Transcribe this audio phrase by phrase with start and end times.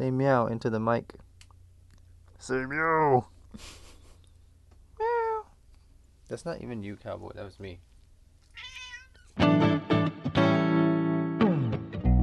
[0.00, 1.12] Say meow into the mic.
[2.38, 3.26] Say meow.
[4.98, 5.42] meow.
[6.26, 7.32] That's not even you, cowboy.
[7.34, 7.80] That was me.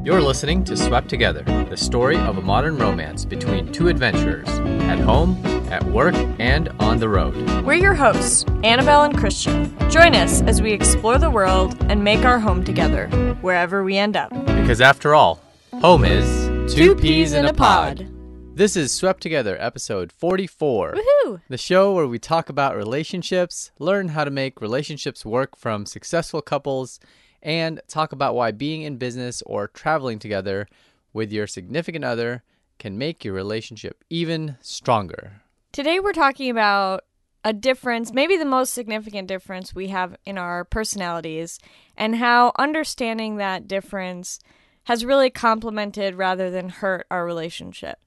[0.03, 4.49] You're listening to Swept Together, the story of a modern romance between two adventurers
[4.89, 5.39] at home,
[5.69, 7.35] at work, and on the road.
[7.63, 9.77] We're your hosts, Annabelle and Christian.
[9.91, 13.07] Join us as we explore the world and make our home together,
[13.41, 14.31] wherever we end up.
[14.47, 15.39] Because after all,
[15.73, 18.05] home is two, peas in a pod.
[18.53, 20.95] This is Swept Together, episode 44.
[20.95, 21.41] Woohoo!
[21.47, 26.41] The show where we talk about relationships, learn how to make relationships work from successful
[26.41, 26.99] couples,
[27.41, 30.67] and talk about why being in business or traveling together
[31.13, 32.43] with your significant other
[32.79, 35.41] can make your relationship even stronger.
[35.71, 37.05] Today we're talking about
[37.45, 41.59] a difference, maybe the most significant difference we have in our personalities,
[41.95, 44.39] and how understanding that difference
[44.87, 47.99] has really complemented rather than hurt our relationship.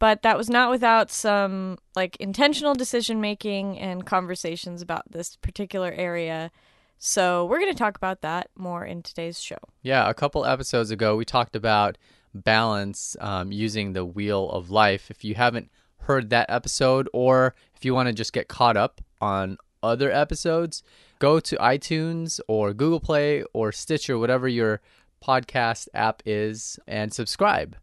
[0.00, 5.92] But that was not without some like intentional decision making and conversations about this particular
[5.92, 6.50] area.
[6.98, 9.58] So we're going to talk about that more in today's show.
[9.82, 11.96] Yeah, a couple episodes ago, we talked about
[12.34, 15.12] balance um, using the wheel of life.
[15.12, 19.00] If you haven't heard that episode, or if you want to just get caught up
[19.20, 20.82] on other episodes,
[21.20, 24.80] go to iTunes or Google Play or Stitcher, whatever your
[25.24, 27.76] podcast app is, and subscribe.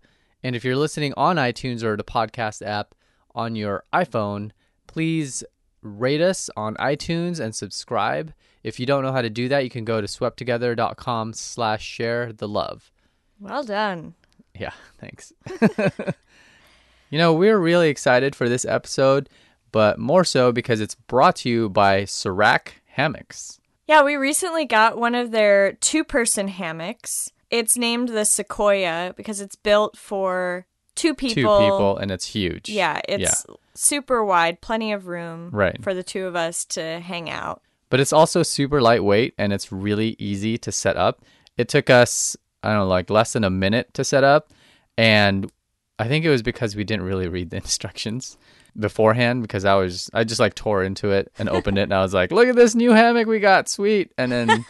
[0.44, 2.96] And if you're listening on iTunes or the podcast app
[3.34, 4.52] on your iPhone,
[4.88, 5.44] please
[5.82, 8.34] rate us on iTunes and subscribe.
[8.64, 12.32] If you don't know how to do that, you can go to swepttogether.com slash share
[12.34, 12.92] the love.
[13.40, 14.16] Well done.
[14.58, 15.34] Yeah, thanks.
[17.10, 19.30] you know, we're really excited for this episode,
[19.72, 23.60] but more so because it's brought to you by Serac Hammocks.
[23.88, 27.32] Yeah, we recently got one of their two person hammocks.
[27.50, 31.36] It's named the Sequoia because it's built for two people.
[31.60, 32.70] Two people, and it's huge.
[32.70, 33.46] Yeah, it's
[33.76, 35.82] super wide, plenty of room Right.
[35.84, 37.62] for the two of us to hang out.
[37.90, 41.24] But it's also super lightweight and it's really easy to set up.
[41.58, 44.52] It took us, I don't know, like less than a minute to set up.
[44.98, 45.52] And
[46.04, 48.38] I think it was because we didn't really read the instructions
[48.78, 52.02] beforehand because I was, I just like tore into it and opened it and I
[52.02, 53.70] was like, look at this new hammock we got.
[53.70, 54.12] Sweet.
[54.18, 54.66] And then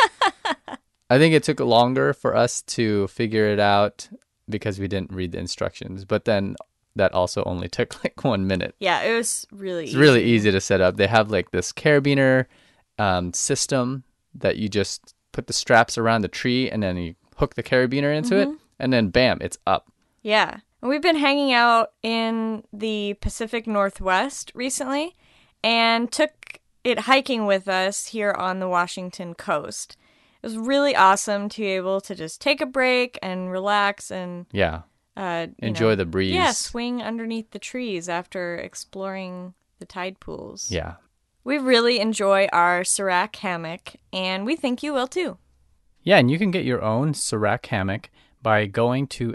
[1.09, 4.07] I think it took longer for us to figure it out
[4.47, 6.05] because we didn't read the instructions.
[6.05, 6.55] But then
[6.95, 8.75] that also only took like one minute.
[8.79, 10.97] Yeah, it was really It's really easy to set up.
[10.97, 12.45] They have like this carabiner
[12.99, 14.03] um, system
[14.35, 18.15] that you just put the straps around the tree and then you hook the carabiner
[18.15, 19.91] into it, and then bam, it's up.
[20.21, 20.59] Yeah.
[20.83, 25.15] We've been hanging out in the Pacific Northwest recently
[25.63, 29.95] and took it hiking with us here on the Washington coast.
[30.41, 34.45] It was really awesome to be able to just take a break and relax and
[34.51, 34.81] Yeah,
[35.15, 36.33] uh, enjoy know, the breeze.
[36.33, 40.69] Yeah, swing underneath the trees after exploring the tide pools.
[40.69, 40.95] Yeah.
[41.45, 45.37] We really enjoy our Serac hammock, and we think you will too.
[46.01, 48.09] Yeah, and you can get your own Serac hammock
[48.41, 49.33] by going to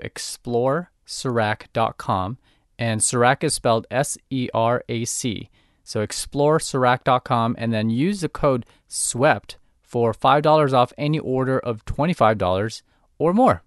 [1.09, 2.39] exploreserac.com.
[2.79, 5.51] And Serac is spelled S E R A C.
[5.83, 11.85] So explore exploreserac.com and then use the code SWEPT for $5 off any order of
[11.87, 12.83] $25
[13.19, 13.63] or more.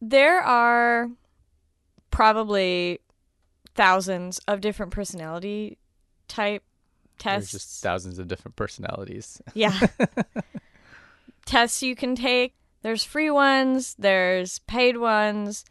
[0.00, 1.08] There are
[2.10, 2.98] probably
[3.76, 5.78] thousands of different personality
[6.26, 6.64] type
[7.22, 7.52] There's tests.
[7.52, 9.40] just thousands of different personalities.
[9.54, 9.86] yeah.
[11.46, 12.54] tests you can take.
[12.82, 15.64] There's free ones, there's paid ones,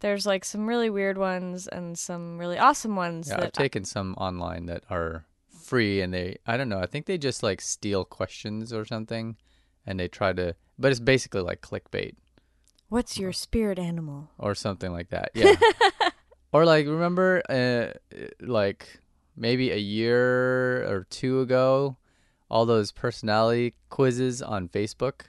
[0.00, 3.84] there's like some really weird ones and some really awesome ones Yeah, I've that taken
[3.84, 5.24] some online that are
[5.64, 9.36] free and they I don't know, I think they just like steal questions or something
[9.86, 12.14] and they try to but it's basically like clickbait
[12.88, 14.30] What's your spirit animal?
[14.36, 15.30] or something like that.
[15.34, 15.54] Yeah.
[16.52, 19.00] or like remember uh like
[19.36, 21.96] maybe a year or two ago
[22.50, 25.22] all those personality quizzes on Facebook?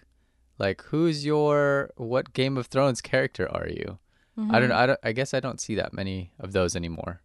[0.58, 4.00] Like who's your what Game of Thrones character are you?
[4.38, 4.76] I don't know.
[4.76, 7.22] I don't I guess I don't see that many of those anymore.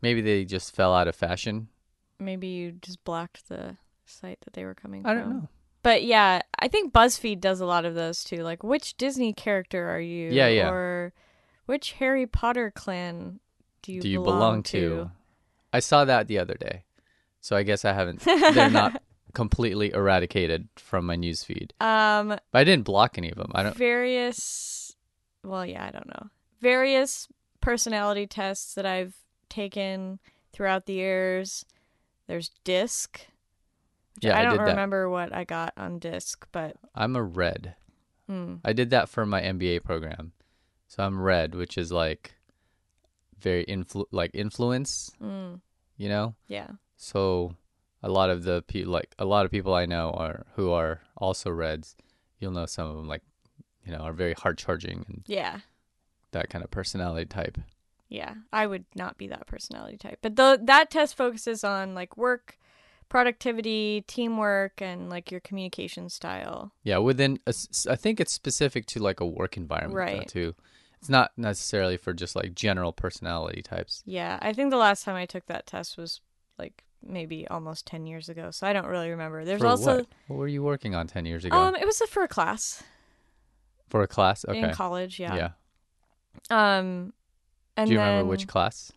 [0.00, 1.68] Maybe they just fell out of fashion.
[2.18, 5.18] Maybe you just blocked the site that they were coming I from.
[5.18, 5.48] I don't know.
[5.82, 8.38] But yeah, I think BuzzFeed does a lot of those too.
[8.38, 10.30] Like, which Disney character are you?
[10.30, 10.70] Yeah, yeah.
[10.70, 11.12] Or
[11.66, 13.40] which Harry Potter clan
[13.82, 14.80] do you, do you belong, to?
[14.80, 15.10] to?
[15.72, 16.84] I saw that the other day.
[17.40, 19.02] So I guess I haven't they're not
[19.34, 21.74] completely eradicated from my news feed.
[21.80, 23.50] Um, But I didn't block any of them.
[23.54, 24.81] I don't various.
[25.44, 26.28] Well, yeah, I don't know.
[26.60, 27.28] Various
[27.60, 29.14] personality tests that I've
[29.48, 30.18] taken
[30.52, 31.64] throughout the years.
[32.26, 33.20] There's DISC.
[34.20, 34.70] Yeah, I I don't did that.
[34.70, 37.74] remember what I got on DISC, but I'm a red.
[38.30, 40.32] mm, I did that for my MBA program.
[40.88, 42.34] So I'm red, which is like
[43.38, 45.60] very influ- like influence, Mm,
[45.96, 46.34] you know.
[46.46, 46.68] yeah.
[46.96, 47.56] So
[48.02, 51.00] a lot of the pe- like a lot of people I know are who are
[51.16, 51.96] also Reds.
[52.38, 53.22] You'll know some of them like
[53.84, 55.60] you know are very hard charging and Yeah.
[56.32, 57.58] that kind of personality type.
[58.08, 58.34] Yeah.
[58.52, 60.18] I would not be that personality type.
[60.22, 62.58] But the, that test focuses on like work,
[63.08, 66.72] productivity, teamwork, and like your communication style.
[66.82, 67.54] Yeah, within a
[67.88, 70.28] I think it's specific to like a work environment Right.
[70.28, 70.54] too.
[70.98, 74.02] It's not necessarily for just like general personality types.
[74.06, 74.38] Yeah.
[74.40, 76.20] I think the last time I took that test was
[76.58, 78.50] like maybe almost 10 years ago.
[78.50, 79.44] So I don't really remember.
[79.44, 80.06] There's For also, what?
[80.28, 81.56] what were you working on 10 years ago?
[81.56, 82.82] um, it was for a class
[83.92, 84.44] for a class?
[84.48, 84.58] Okay.
[84.58, 85.20] in college.
[85.20, 85.52] Yeah.
[86.50, 86.78] yeah.
[86.78, 87.12] Um,
[87.76, 88.90] and Do you then, remember which class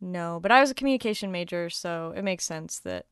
[0.00, 3.04] No, but I was a communication major, so it makes sense that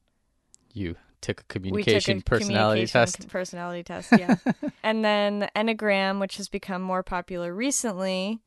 [0.72, 3.28] you took a we communication took a personality communication test?
[3.28, 4.36] Personality test, yeah.
[4.82, 8.40] and then the Enneagram, which has become more popular recently,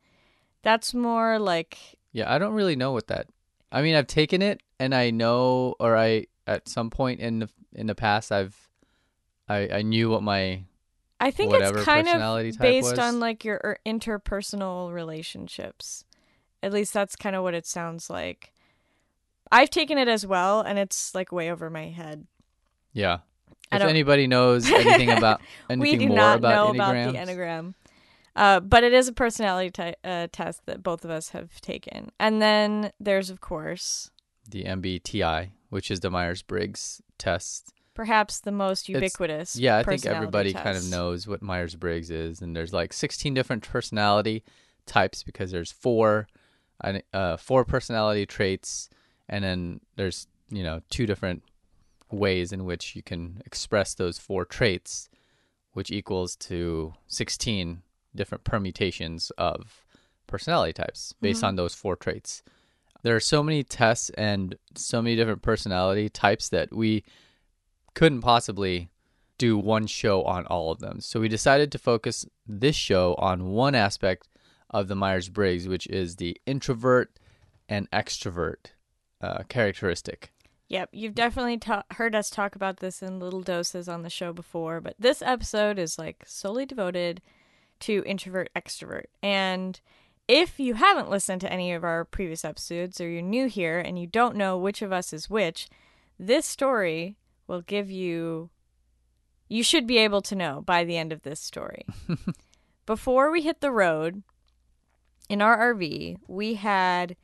[0.64, 1.78] that's more like
[2.12, 3.28] Yeah, I don't really know what that.
[3.72, 7.50] I mean, I've taken it and I know or I at some point in the
[7.74, 8.58] in the past I've
[9.48, 10.64] I I knew what my
[11.20, 13.00] I think it's kind of based was.
[13.00, 16.06] on like your er, interpersonal relationships.
[16.62, 18.54] At least that's kind of what it sounds like.
[19.52, 22.28] I've taken it as well, and it's like way over my head.
[22.94, 23.20] yeah.
[23.70, 26.94] I If don't- anybody knows anything about anything we do more not about know about
[26.94, 27.74] the enneagram.
[28.34, 32.12] Uh, but it is a personality ty- uh, test that both of us have taken.
[32.20, 34.12] And then there's, of course,
[34.48, 37.74] the MBTI, which is the Myers Briggs test.
[37.98, 39.56] Perhaps the most ubiquitous.
[39.56, 43.34] Yeah, I think everybody kind of knows what Myers Briggs is, and there's like 16
[43.34, 44.44] different personality
[44.86, 46.28] types because there's four,
[47.12, 48.88] uh, four personality traits,
[49.28, 51.42] and then there's you know two different
[52.12, 55.10] ways in which you can express those four traits,
[55.74, 57.82] which equals to 16
[58.16, 59.84] different permutations of
[60.28, 61.48] personality types based Mhm.
[61.48, 62.44] on those four traits.
[63.02, 67.04] There are so many tests and so many different personality types that we
[67.98, 68.92] couldn't possibly
[69.40, 71.02] do one show on all of them.
[71.02, 74.28] So we decided to focus this show on one aspect
[74.70, 77.18] of the Myers Briggs, which is the introvert
[77.68, 78.68] and extrovert
[79.20, 80.32] uh, characteristic.
[80.68, 84.32] Yep, you've definitely ta- heard us talk about this in little doses on the show
[84.32, 87.20] before, but this episode is like solely devoted
[87.80, 89.06] to introvert extrovert.
[89.24, 89.82] And
[90.28, 93.98] if you haven't listened to any of our previous episodes or you're new here and
[93.98, 95.68] you don't know which of us is which,
[96.20, 97.18] this story
[97.48, 98.50] will give you
[99.50, 101.86] you should be able to know by the end of this story.
[102.86, 104.24] Before we hit the road
[105.30, 107.16] in our RV, we had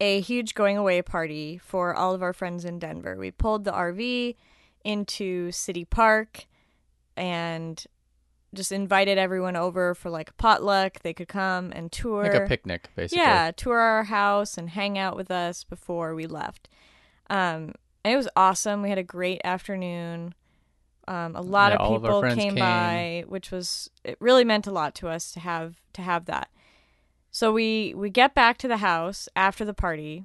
[0.00, 3.16] a huge going away party for all of our friends in Denver.
[3.16, 4.36] We pulled the RV
[4.84, 6.46] into City Park
[7.16, 7.82] and
[8.54, 11.00] just invited everyone over for like a potluck.
[11.00, 12.24] They could come and tour.
[12.24, 13.22] Like a picnic, basically.
[13.22, 16.68] Yeah, tour our house and hang out with us before we left.
[17.28, 17.72] Um,
[18.06, 18.82] and it was awesome.
[18.82, 20.32] We had a great afternoon.
[21.08, 22.54] Um, a lot Yeah, of all of people came, came.
[22.54, 26.48] by, which was it really meant a lot to us to have to have that.
[27.32, 30.24] So we we get back to the house after the party,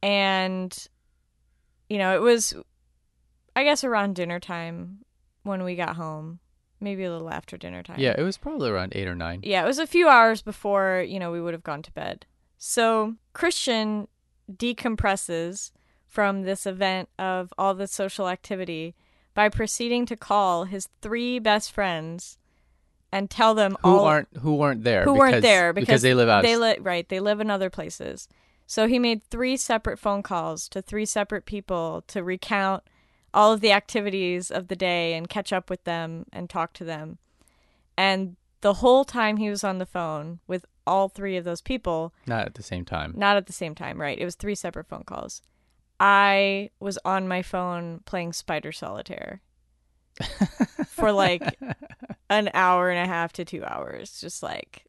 [0.00, 0.86] and
[1.88, 2.54] you know it was,
[3.56, 5.04] I guess around dinner time
[5.42, 6.38] when we got home,
[6.78, 7.98] maybe a little after dinner time.
[7.98, 9.40] Yeah, it was probably around eight or nine.
[9.42, 12.26] Yeah, it was a few hours before, you know, we would have gone to bed.
[12.58, 14.06] So Christian
[14.52, 15.72] decompresses
[16.10, 18.94] from this event of all the social activity
[19.34, 22.36] by proceeding to call his three best friends
[23.12, 25.04] and tell them Who all aren't who weren't there?
[25.04, 26.42] who weren't there because they live out.
[26.42, 28.28] They li- right, they live in other places.
[28.66, 32.82] So he made three separate phone calls to three separate people to recount
[33.32, 36.84] all of the activities of the day and catch up with them and talk to
[36.84, 37.18] them.
[37.96, 42.12] And the whole time he was on the phone with all three of those people,
[42.26, 43.12] not at the same time.
[43.16, 44.18] not at the same time, right?
[44.18, 45.42] It was three separate phone calls.
[46.00, 49.42] I was on my phone playing Spider Solitaire
[50.86, 51.60] for like
[52.30, 54.18] an hour and a half to two hours.
[54.18, 54.86] Just like,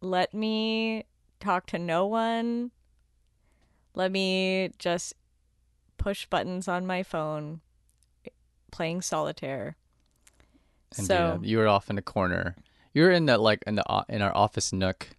[0.00, 1.04] let me
[1.38, 2.70] talk to no one.
[3.94, 5.12] Let me just
[5.98, 7.60] push buttons on my phone
[8.70, 9.76] playing solitaire.
[10.96, 12.56] And so, you, you were off in a corner.
[12.94, 15.10] You were in the like in the in our office nook.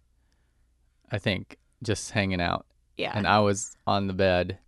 [1.10, 2.66] I think just hanging out,
[2.96, 3.12] yeah.
[3.14, 4.58] and I was on the bed,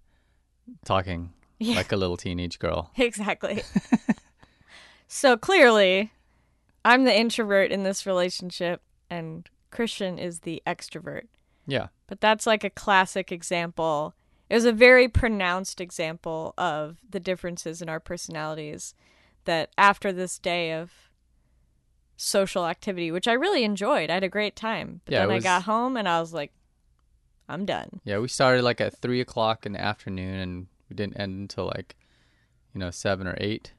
[0.85, 1.77] talking Yeah.
[1.77, 2.91] like a little teenage girl.
[2.97, 3.63] Exactly.
[5.09, 6.13] so clearly,
[6.85, 11.25] I'm the introvert in this relationship, and Christian is the extrovert.
[11.67, 14.15] Yeah, But that's like a classic example.
[14.49, 18.95] It was a very pronounced example of the differences in our personalities
[19.47, 20.93] that after this day of
[22.17, 25.01] social activity, which I really enjoyed, I had a great time.
[25.05, 26.53] But Yeah, then I got home and I was like,
[27.49, 28.01] I'm done.
[28.05, 31.67] Yeah, we started like at three o'clock in the afternoon, and we didn't end until
[31.67, 31.97] like,
[32.75, 33.73] you know, seven or eight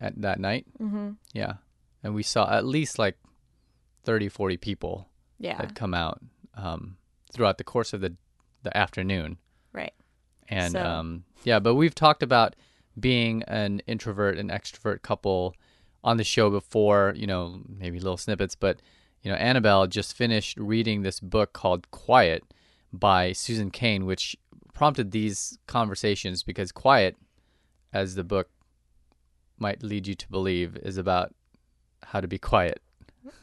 [0.00, 0.66] at that night.
[0.80, 1.10] Mm-hmm.
[1.32, 1.54] Yeah,
[2.02, 3.16] and we saw at least like
[4.04, 5.08] 30, 40 people
[5.38, 5.58] Yeah.
[5.58, 6.20] that come out
[6.54, 6.96] um,
[7.32, 8.14] throughout the course of the
[8.62, 9.38] the afternoon.
[9.72, 9.92] Right.
[10.48, 12.56] And So- um, yeah, but we've talked about
[12.98, 15.54] being an introvert and extrovert couple
[16.02, 18.80] on the show before, you know, maybe little snippets, but
[19.22, 22.42] you know, Annabelle just finished reading this book called Quiet
[22.92, 24.36] by Susan Cain, which
[24.72, 27.16] prompted these conversations because Quiet,
[27.92, 28.48] as the book
[29.58, 31.34] might lead you to believe, is about
[32.02, 32.80] how to be quiet.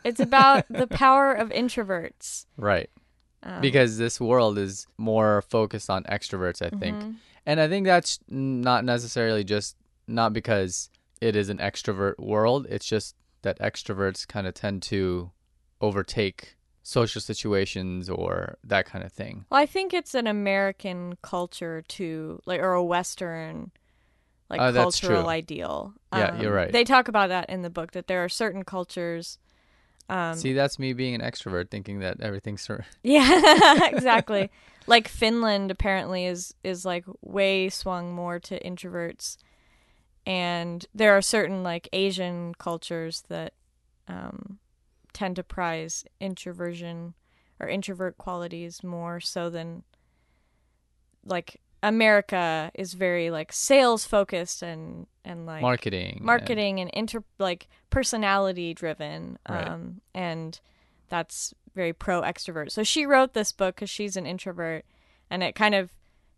[0.04, 2.46] It's about the power of introverts.
[2.58, 2.90] Right.
[3.44, 6.98] Um, because this world is more focused on extroverts, I think.
[6.98, 7.16] mhm.
[7.46, 9.76] And I think that's not necessarily just
[10.08, 10.90] not because
[11.22, 12.66] it is an extrovert world.
[12.70, 15.32] It's just that extroverts kind of tend to
[15.82, 16.55] overtake
[16.86, 19.44] social situations or that kind of thing.
[19.50, 23.72] Well, I think it's an American culture to like or a Western
[24.52, 25.30] like that's cultural true.
[25.30, 25.94] ideal.
[26.12, 26.72] Um, Yeah, you're right.
[26.72, 29.40] They talk about that in the book that there are certain cultures.
[30.10, 34.52] Um, See, that's me being an extrovert, thinking that everything's sort yeah, exactly.
[34.86, 39.38] like Finland apparently is is like way swung more to introverts,
[40.28, 43.54] and there are certain like Asian cultures that
[44.08, 44.60] um,
[45.16, 47.14] tend to prize introversion
[47.60, 49.84] or introvert qualities more so than
[51.24, 56.16] like America is very like sales focused and and like marketing.
[56.18, 59.68] and- marketing and inter like personality driven Right.
[59.68, 60.60] um and
[61.10, 64.86] that's very pro extrovert so she wrote this book because she's an introvert
[65.30, 65.92] and it kind of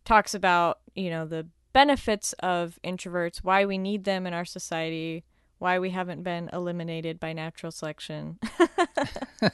[0.05, 5.23] talks about you know the benefits of introverts why we need them in our society
[5.59, 8.39] why we haven't been eliminated by natural selection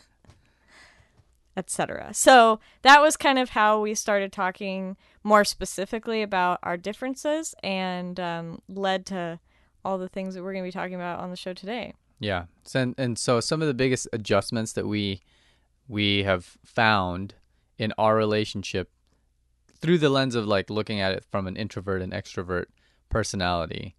[1.58, 7.56] etc so that was kind of how we started talking more specifically about our differences
[7.64, 9.40] and um, led to
[9.86, 11.94] all the things that we're going to be talking about on the show today.
[12.20, 12.46] Yeah.
[12.74, 15.22] And, and so some of the biggest adjustments that we
[15.90, 17.36] we have found
[17.78, 18.90] in our relationship
[19.76, 22.66] through the lens of like looking at it from an introvert and extrovert
[23.10, 23.96] personality.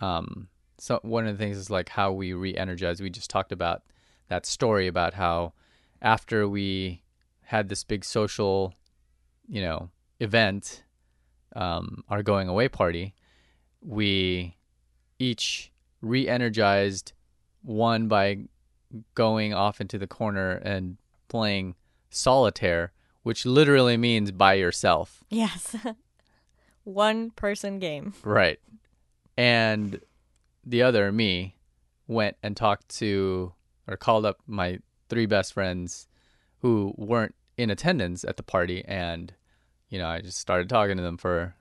[0.00, 3.00] Um, so one of the things is like how we re-energize.
[3.00, 3.82] We just talked about
[4.28, 5.52] that story about how
[6.00, 7.02] after we
[7.42, 8.74] had this big social,
[9.48, 10.84] you know, event,
[11.56, 13.14] um, our going away party,
[13.80, 14.56] we
[15.18, 17.12] each re-energized
[17.62, 18.38] one by
[19.14, 20.96] going off into the corner and
[21.28, 21.74] playing
[22.10, 22.92] solitaire
[23.22, 25.76] which literally means by yourself Yes.
[26.84, 28.14] One person game.
[28.22, 28.58] right
[29.36, 30.00] and
[30.68, 31.56] the other me
[32.06, 33.52] went and talked to
[33.86, 36.06] or called up my three best friends
[36.60, 39.32] who weren't in attendance at the party and
[39.88, 41.52] you know i just started talking to them for an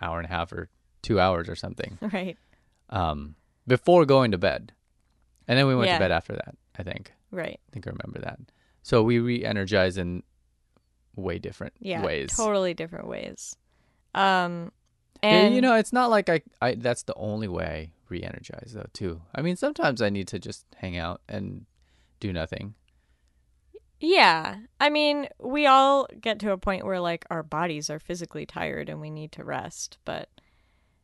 [0.00, 0.68] hour and a half or
[1.02, 2.36] two hours or something Right.
[2.90, 3.34] um,
[3.66, 4.72] before going to bed.
[5.48, 5.98] And then we went Yeah.
[5.98, 7.12] to bed after that, I think.
[7.30, 7.58] Right.
[7.68, 8.38] I think I remember that.
[8.82, 10.22] So we re energize in
[11.16, 12.04] way different Yeah.
[12.04, 12.34] ways.
[12.36, 13.56] Totally different ways.
[14.14, 14.70] Um
[15.22, 18.22] Yeah, and you know, it's not like I, I that's the only way I re
[18.22, 19.22] energize though too.
[19.34, 21.66] I mean sometimes I need to just hang out and
[22.20, 22.74] do nothing.
[24.00, 24.56] Yeah.
[24.80, 28.88] I mean, we all get to a point where like our bodies are physically tired
[28.88, 30.28] and we need to rest, but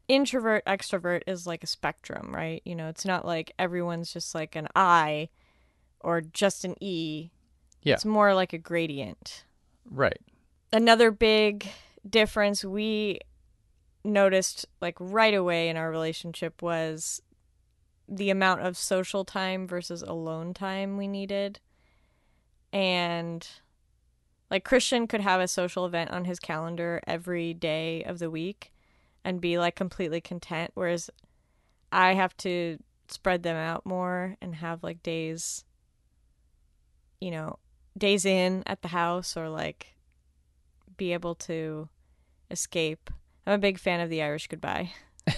[0.08, 2.62] introvert extrovert is like a spectrum, right?
[2.64, 5.30] You know, it's not like everyone's just like an I
[6.00, 7.30] or just an E.
[7.82, 7.94] Yeah.
[7.94, 9.44] It's more like a gradient.
[9.88, 10.20] Right.
[10.72, 11.68] Another big
[12.08, 13.20] difference we
[14.04, 17.22] noticed like right away in our relationship was
[18.08, 21.60] the amount of social time versus alone time we needed.
[22.72, 23.46] And
[24.50, 28.72] like Christian could have a social event on his calendar every day of the week
[29.24, 31.10] and be like completely content whereas
[31.92, 32.78] I have to
[33.08, 35.64] spread them out more and have like days
[37.20, 37.58] you know,
[37.96, 39.94] days in at the house or like
[40.96, 41.88] be able to
[42.50, 43.10] escape.
[43.50, 44.92] I'm a big fan of the Irish goodbye.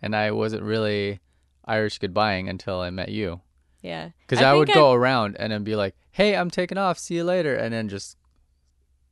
[0.00, 1.20] and I wasn't really
[1.66, 3.42] Irish goodbying until I met you.
[3.82, 4.10] Yeah.
[4.22, 6.98] Because I, would think go around and then be like, "Hey, I'm taking off.
[6.98, 8.16] See you later," and then just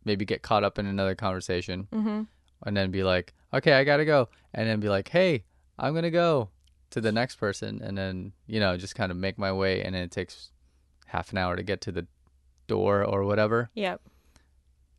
[0.07, 2.23] maybe get caught up in another conversation, hmm
[2.63, 5.45] and then be like, "Okay, I gotta go," and then be like, "Hey,
[5.79, 6.49] I'm gonna go
[6.91, 9.95] to the next person," and then you know just kind of make my way, and
[9.95, 10.51] then it takes
[11.09, 12.07] half an hour to get to the
[12.67, 13.69] door or whatever.
[13.75, 14.01] Yep.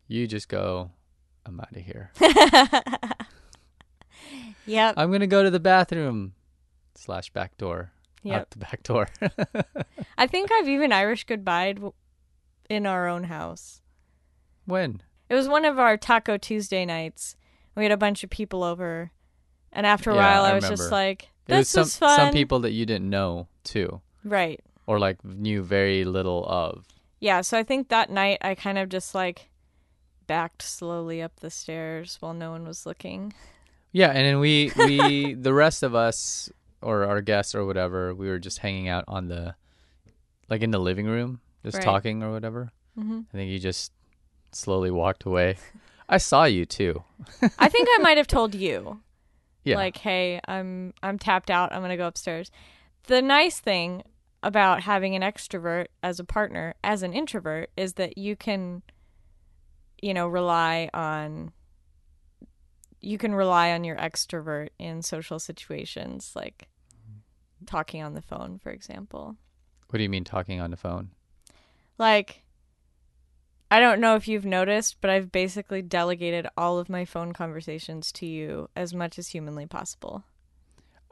[0.07, 0.91] You just go,
[1.47, 2.11] "I'm out of here.
[4.65, 4.95] Yep.
[4.97, 6.33] I'm gonna go to the bathroom."
[6.95, 7.91] Slash back door.
[8.23, 8.41] Yep.
[8.41, 9.07] Out the back door.
[10.17, 11.75] I think I've even Irish goodbye
[12.69, 13.81] in our own house.
[14.65, 15.01] When?
[15.29, 17.35] It was one of our Taco Tuesday nights.
[17.75, 19.11] We had a bunch of people over,
[19.71, 20.95] and after a Yeah, while, I I, was just remember.
[20.95, 24.59] like, It was "This some was fun." some people that you didn't know too, right?
[24.87, 26.85] or like knew very little of.
[27.19, 27.41] Yeah.
[27.41, 29.49] So I think that night I kind of just like
[30.27, 33.33] backed slowly up the stairs while no one was looking.
[33.91, 36.49] Yeah, and then we we the rest of us
[36.81, 39.55] or our guests or whatever, we were just hanging out on the
[40.49, 41.83] like in the living room, just Right.
[41.83, 42.71] talking or whatever.
[42.95, 43.91] hmm I think you just
[44.51, 45.57] slowly walked away.
[46.09, 47.03] I saw you too.
[47.59, 49.01] I think I might have told you.
[49.63, 49.75] Yeah.
[49.75, 52.51] like hey i'm i'm tapped out i'm gonna go upstairs
[53.07, 54.01] the nice thing
[54.41, 58.81] about having an extrovert as a partner as an introvert is that you can
[60.01, 61.51] you know rely on
[62.99, 66.67] you can rely on your extrovert in social situations like
[67.65, 69.35] talking on the phone for example
[69.89, 71.11] what do you mean talking on the phone?
[71.97, 72.43] like
[73.69, 78.13] I don't know if you've noticed, but I've basically delegated all of my phone conversations
[78.13, 80.23] to you as much as humanly possible.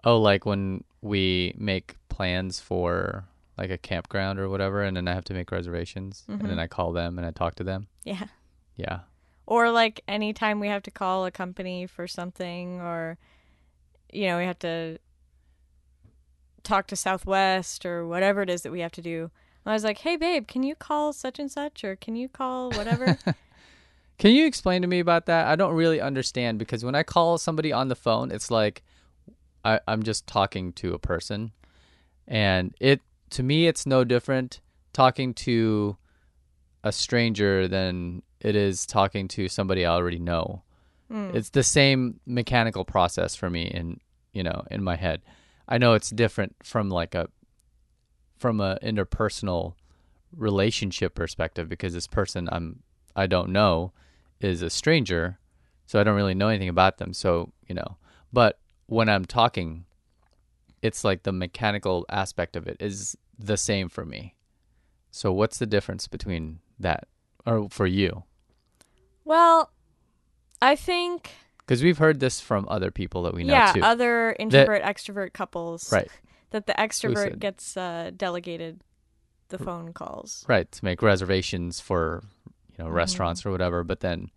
[0.06, 3.26] Oh, like when we make plans for
[3.58, 6.62] like a campground or whatever, and then I have to make reservations, and then Mhm.
[6.62, 7.88] I call them and I talk to them.
[8.06, 8.28] Yeah.
[8.76, 9.00] Yeah.
[9.46, 13.18] Or like anytime we have to call a company for something or
[14.12, 14.98] you know, we have to
[16.64, 19.30] talk to Southwest or whatever it is that we have to do.
[19.66, 22.72] I was like, "Hey babe, can you call such and such or can you call
[22.72, 23.18] whatever?"
[24.18, 25.48] Can you explain to me about that?
[25.48, 28.82] I don't really understand because when I call somebody on the phone, it's like
[29.66, 31.52] I, I'm just talking to a person,
[32.28, 33.02] and it
[33.32, 34.62] to me it's no different
[34.94, 35.98] talking to
[36.84, 40.64] a stranger than it is talking to somebody I already know.
[41.12, 41.36] Mm.
[41.36, 44.00] It's the same mechanical process for me in
[44.34, 45.22] you know in my head.
[45.68, 47.28] I know it's different from like a
[48.38, 49.74] from a interpersonal
[50.36, 52.84] relationship perspective because this person I'm
[53.16, 53.94] I don't know
[54.40, 55.40] is a stranger,
[55.86, 57.14] so I don't really know anything about them.
[57.14, 57.98] So you know,
[58.34, 59.86] but when I'm talking,
[60.82, 64.36] it's like the mechanical aspect of it is the same for me.
[65.12, 67.08] So what's the difference between that,
[67.46, 68.24] or for you?
[69.24, 69.72] well,
[70.62, 73.82] I think Because we've heard this from other people that we know yeah, too.
[73.82, 75.92] other introvert extrovert couples.
[75.92, 76.08] Right.
[76.52, 78.80] That the extrovert gets uh, delegated
[79.50, 80.44] the phone calls.
[80.48, 82.24] right to make reservations for
[82.78, 82.94] you know Mhm.
[82.94, 84.32] restaurants or whatever but then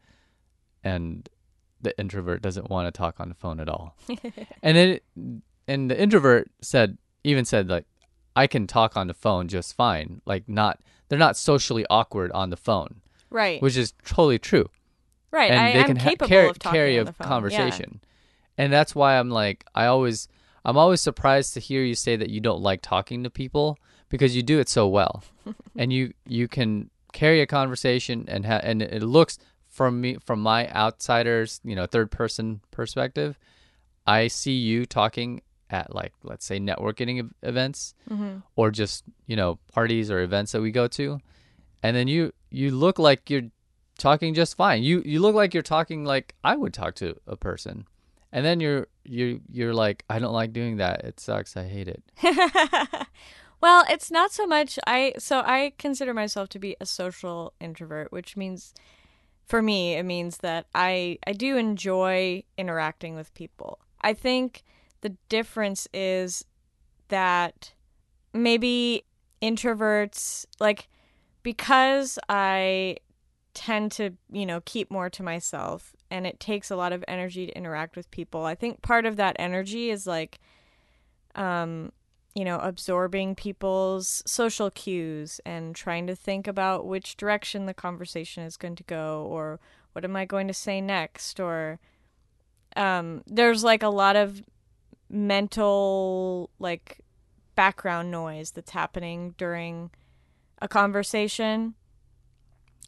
[0.84, 1.28] and
[1.80, 3.96] the introvert doesn't want to talk on the phone at all
[4.62, 5.04] and it
[5.66, 7.86] and the introvert said even said like
[8.36, 12.50] i can talk on the phone just fine like not they're not socially awkward on
[12.50, 13.60] the phone Right.
[13.60, 14.66] which is totally true
[15.30, 15.50] right.
[15.50, 17.24] and I they am can ha- carry, of talking carry on a the phone.
[17.26, 17.28] Yeah.
[17.28, 18.00] conversation
[18.56, 20.28] and that's why i'm like i always
[20.64, 24.34] i'm always surprised to hear you say that you don't like talking to people because
[24.34, 25.22] you do it so well
[25.76, 30.40] and you you can carry a conversation and ha- and it looks from me from
[30.40, 33.38] my outsiders you know third person perspective
[34.06, 38.42] i see you talking at like let's say networking ev- events Mhm.
[38.56, 41.20] or just you know parties or events that we go to.
[41.82, 43.50] And then you you look like you're
[43.98, 44.82] talking just fine.
[44.82, 47.86] You you look like you're talking like i would talk to a person.
[48.32, 51.04] And then you're you you're like i don't like doing that.
[51.04, 51.56] It sucks.
[51.56, 52.02] I hate it.
[53.60, 58.12] Well, it's not so much I so I consider myself to be a social introvert,
[58.12, 58.72] which means
[59.46, 63.80] for me it means that I I do enjoy interacting with people.
[64.00, 64.62] I think
[65.00, 66.44] the difference is
[67.08, 67.72] that
[68.32, 69.04] maybe
[69.42, 70.88] introverts like
[71.42, 72.96] because I
[73.54, 77.46] tend to, you know, keep more to myself and it takes a lot of energy
[77.46, 78.44] to interact with people.
[78.44, 80.38] I think part of that energy is like
[81.34, 81.92] um
[82.34, 88.44] you know, absorbing people's social cues and trying to think about which direction the conversation
[88.44, 89.58] is going to go or
[89.92, 91.80] what am I going to say next or
[92.76, 94.42] um there's like a lot of
[95.10, 97.00] mental like
[97.54, 99.90] background noise that's happening during
[100.60, 101.74] a conversation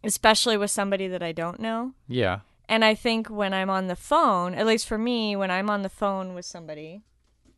[0.03, 1.93] especially with somebody that I don't know.
[2.09, 5.69] yeah And I think when I'm on the phone, at least for me, when I'm
[5.69, 7.03] on the phone with somebody,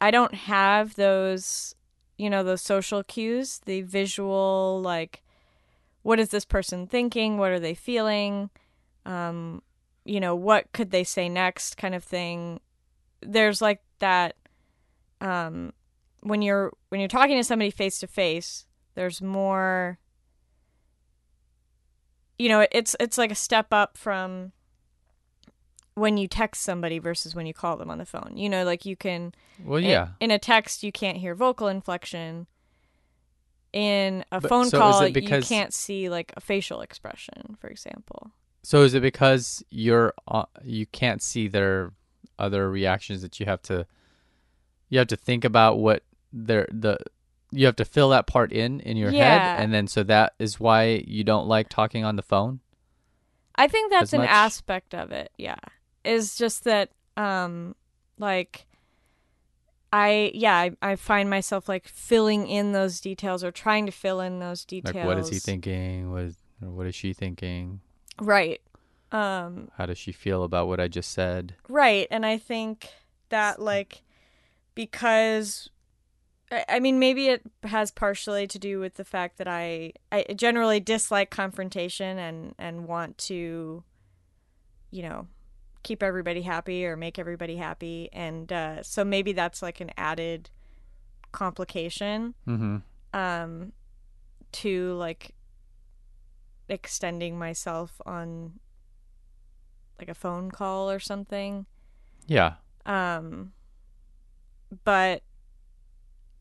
[0.01, 1.75] I don't have those,
[2.19, 5.23] you know, those social cues, the visual, like,
[6.03, 7.39] what is this person thinking?
[7.39, 8.51] What are they feeling?
[9.07, 9.63] Um,
[10.05, 12.61] you know, what could they say next kind of thing.
[13.21, 14.35] There's like that
[15.23, 15.73] um
[16.21, 19.99] when you're when you're talking to somebody face to face, there's more
[22.39, 24.53] you know, it's it's like a step up from
[25.95, 28.33] when you text somebody versus when you call them on the phone.
[28.37, 29.33] You know, like you can
[29.65, 32.47] well in- yeah in, a text you can't hear vocal inflection.
[33.73, 37.69] In a But- phone so call because- you can't see like a facial expression, for
[37.69, 38.33] example.
[38.63, 41.93] So is it because you're uh, you can't see their
[42.39, 43.87] other reactions that you have to
[44.93, 46.03] you have to think about what
[46.33, 46.99] their the
[47.51, 49.25] you have to fill that part in in your Yeah.
[49.25, 52.61] head and then so that is why you don't like talking on the phone?
[53.57, 55.31] I think that's an aspect of it.
[55.39, 55.57] Yeah.
[56.05, 57.75] Is just that um
[58.19, 58.67] like
[59.93, 64.21] I yeah, I, I find myself like filling in those details or trying to fill
[64.21, 64.95] in those details.
[64.95, 66.11] Like what is he thinking?
[66.13, 67.81] What is, or what is she thinking?
[68.21, 68.61] Right.
[69.11, 71.57] Um How does she feel about what I just said?
[71.69, 72.89] Right, and I think
[73.29, 74.03] that like
[74.75, 75.69] because
[76.69, 80.81] I mean maybe it has partially to do with the fact that I I generally
[80.81, 83.83] dislike confrontation and and want to
[84.91, 85.27] you know
[85.83, 90.51] keep everybody happy or make everybody happy and uh so maybe that's like an added
[91.33, 92.77] complication Mm-hmm.
[93.19, 93.73] um
[94.53, 95.35] to like
[96.69, 98.61] extending myself on
[99.99, 101.67] like a phone call or something
[102.27, 102.55] Yeah.
[102.87, 103.53] um
[104.85, 105.23] but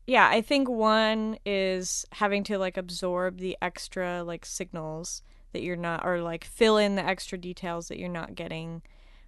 [0.06, 5.76] yeah i think one is having to like absorb the extra like signals that you're
[5.76, 8.82] not or like fill in the extra details that you're not getting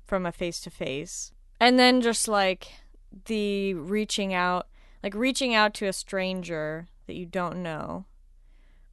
[0.04, 2.68] from a face to face and then just like
[3.26, 4.66] the reaching out
[5.02, 8.06] like reaching out to a stranger that you don't know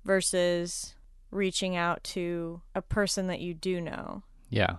[0.03, 0.95] versus
[1.31, 4.77] reaching out to a person that you do know Yeah.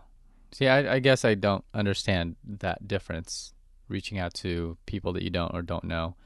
[0.53, 3.55] See, I, I guess I don't understand that difference.
[3.93, 6.17] Reaching out to people that you don't or don't know.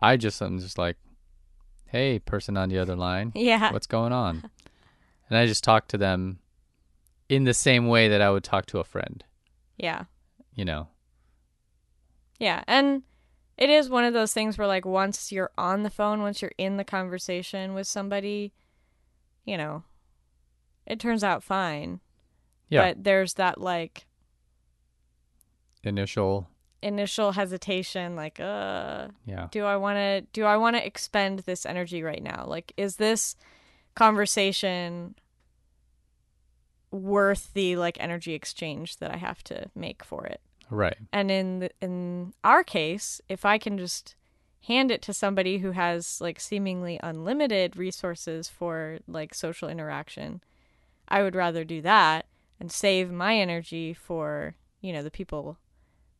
[0.00, 0.96] I just I'm just like,
[1.86, 4.48] hey, person on the other line, yeah what's going on?
[5.28, 6.38] And I just talk to them
[7.28, 9.22] in the same way that I would talk to a friend.
[9.76, 10.04] yeah
[10.54, 10.88] You know.
[12.38, 13.02] Yeah, and
[13.58, 16.52] it is one of those things where like once you're on the phone, once you're
[16.56, 18.54] in the conversation with somebody,
[19.44, 19.84] you know,
[20.86, 22.00] it turns out fine.
[22.70, 22.88] Yeah.
[22.88, 24.06] But there's that like
[25.82, 26.49] Initial.
[26.82, 29.48] Initial hesitation like uh Yeah.
[29.50, 32.44] do I want to do I want to expend this energy right now?
[32.46, 33.36] Like is this
[33.94, 35.14] conversation
[36.90, 40.40] worth the like energy exchange that I have to make for it?
[40.70, 40.96] Right.
[41.12, 44.14] And in the, in our case, if I can just
[44.66, 50.42] hand it to somebody who has like seemingly unlimited resources for like social interaction,
[51.08, 52.26] I would rather do that
[52.60, 55.58] and save my energy for, you know, the people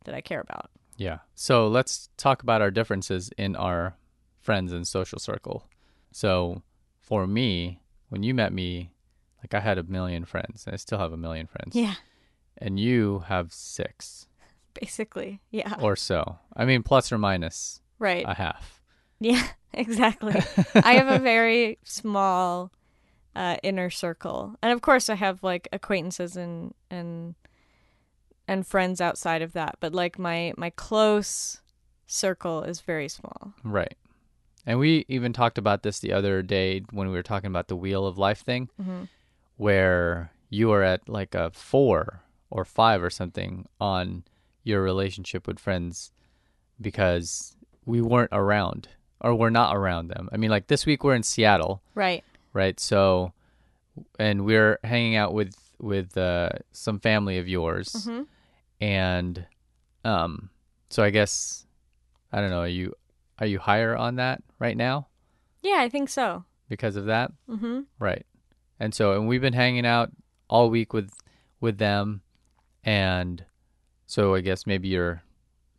[0.05, 0.71] that I care about.
[0.97, 1.19] Yeah.
[1.35, 3.97] So let's talk about our differences in our
[4.39, 5.67] friends and social circle.
[6.13, 6.63] So
[7.01, 8.91] for me, when you met me,
[9.43, 10.67] like I had a million friends.
[10.71, 11.75] I still have a million friends.
[11.75, 11.95] Yeah,
[12.59, 14.27] And you have six
[14.75, 15.41] basically.
[15.51, 15.77] Yeah.
[15.81, 16.39] or so.
[16.57, 18.25] I mean, plus or minus Right.
[18.27, 18.81] a half.
[19.21, 20.35] Yeah, exactly.
[20.75, 22.73] I have a very small
[23.37, 27.35] uh, inner circle, and of course, I have like acquaintances and and
[28.51, 29.77] and friends outside of that.
[29.81, 31.61] But like my my close
[32.07, 33.55] circle is very small.
[33.63, 33.97] Right.
[34.67, 37.77] And we even talked about this the other day when we were talking about the
[37.77, 39.05] wheel of life thing, hmm
[39.57, 44.25] where you are at like a four or five or something on
[44.65, 46.13] your relationship with friends
[46.81, 48.89] because we weren't around
[49.21, 50.29] or we're not around them.
[50.33, 52.25] I mean, like this week we're in Seattle, Right.
[52.55, 52.81] right?
[52.81, 53.33] So,
[54.19, 58.23] and we're hanging out with with uh, some family of yours, hmm
[58.81, 59.47] and
[60.05, 60.51] um,
[60.89, 61.67] so I guess
[62.33, 62.61] I don't know.
[62.61, 62.95] Are you
[63.39, 65.09] are you higher on that right now
[65.63, 66.45] Yeah, I think so.
[66.69, 67.33] because of that?
[67.49, 68.27] hmm Right.
[68.79, 70.11] And so and we've been hanging out
[70.49, 71.13] all week with
[71.61, 72.23] with them
[72.85, 73.45] and
[74.07, 75.23] so I guess maybe your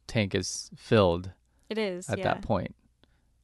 [0.07, 1.31] tank is filled
[1.69, 2.23] It is at yeah.
[2.25, 2.75] that point.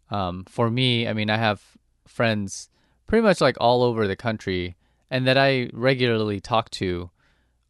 [0.10, 1.62] Um for me, I mean I have
[2.08, 2.70] friends
[3.08, 4.76] pretty much like all over the country
[5.10, 7.10] and that I regularly talk to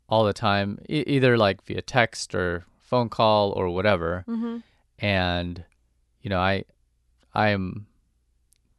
[0.09, 4.57] all the time e- either like via text or phone call or whatever hmm
[4.99, 5.63] and
[6.21, 6.63] you know I
[7.33, 7.87] I am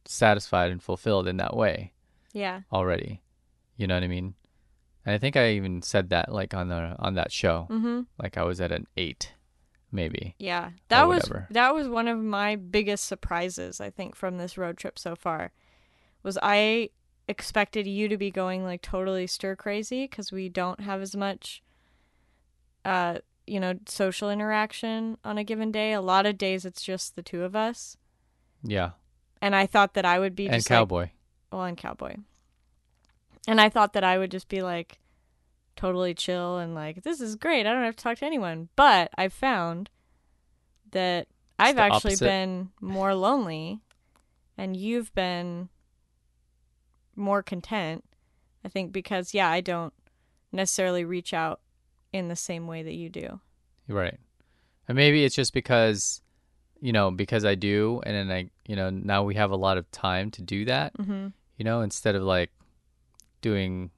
[0.05, 1.93] satisfied and fulfilled in that way
[2.33, 2.63] Yeah.
[2.73, 3.23] already.
[3.77, 4.35] You know what I mean?
[5.05, 7.65] And I think I even said that like on the on that show.
[7.69, 9.33] hmm Like I was at an 8
[9.93, 10.35] maybe.
[10.39, 13.81] Yeah, that was that was one of my biggest surprises.
[13.81, 15.53] I think from this road trip so far,
[16.23, 16.91] was I
[17.29, 21.63] expected you to be going like totally stir crazy because we don't have as much,
[22.85, 25.93] uh, you know, social interaction on a given day.
[25.93, 27.97] A lot of days it's just the two of us,
[28.63, 28.91] Yeah.
[29.43, 31.11] and I thought that I would be and just like, cowboy.
[31.53, 32.17] well, and cowboy,
[33.47, 34.99] and I thought that I would just be like
[35.77, 37.67] totally chill and like this is great.
[37.67, 38.69] I don't have to talk to anyone.
[38.75, 39.91] But I found
[40.91, 42.25] that I've actually opposite.
[42.25, 43.81] been more lonely
[44.57, 45.69] and you've been
[47.19, 48.05] more content.
[48.65, 49.93] I think because yeah, I don't
[50.53, 51.61] necessarily reach out
[52.13, 53.41] in the same way that you do.
[53.87, 54.19] Right.
[54.87, 56.23] And maybe it's just because,
[56.81, 59.77] you know, because I do, and then I, you know, now we have a lot
[59.77, 61.29] of time to do that, Mm-hmm.
[61.59, 62.51] you know, instead of like
[63.43, 63.91] doing,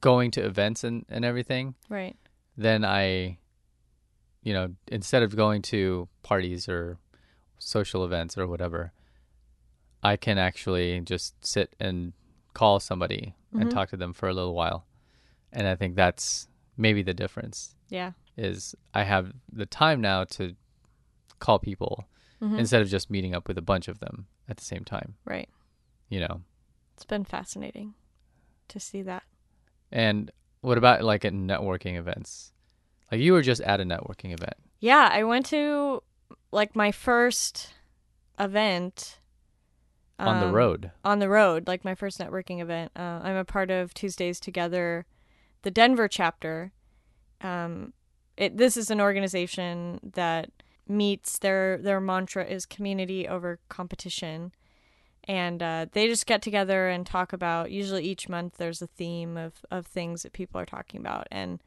[0.00, 2.16] going to events and, and everything, Right.
[2.56, 3.38] then I,
[4.42, 6.98] you know, instead of going to parties or
[7.58, 8.92] social events or whatever,
[10.02, 12.12] I can actually just sit and
[12.54, 13.70] call somebody and Mhm.
[13.70, 14.86] talk to them for a little while.
[15.52, 18.12] And I think that's maybe the difference Yeah.
[18.36, 20.56] is I have the time now to
[21.38, 22.08] call people
[22.40, 22.58] Mhm.
[22.58, 25.48] instead of just meeting up with a bunch of them at the same time, Right.
[26.08, 26.42] you know.
[26.94, 27.94] It's been fascinating
[28.68, 29.24] to see that.
[29.90, 32.52] And what about like at networking events?
[33.10, 34.54] Like you were just at a networking event.
[34.80, 36.02] Yeah, I went to
[36.50, 37.74] like my first
[38.38, 39.18] event
[40.18, 40.90] on the um, road.
[41.04, 42.92] On the road, like my first networking event.
[42.96, 45.06] Uh, I'm a part of Tuesdays Together,
[45.62, 46.72] the Denver chapter.
[47.40, 47.92] Um,
[48.36, 50.50] it this is an organization that
[50.88, 54.52] meets their their mantra is community over competition,
[55.24, 57.70] and uh, they just get together and talk about.
[57.70, 61.60] Usually, each month there's a theme of of things that people are talking about, and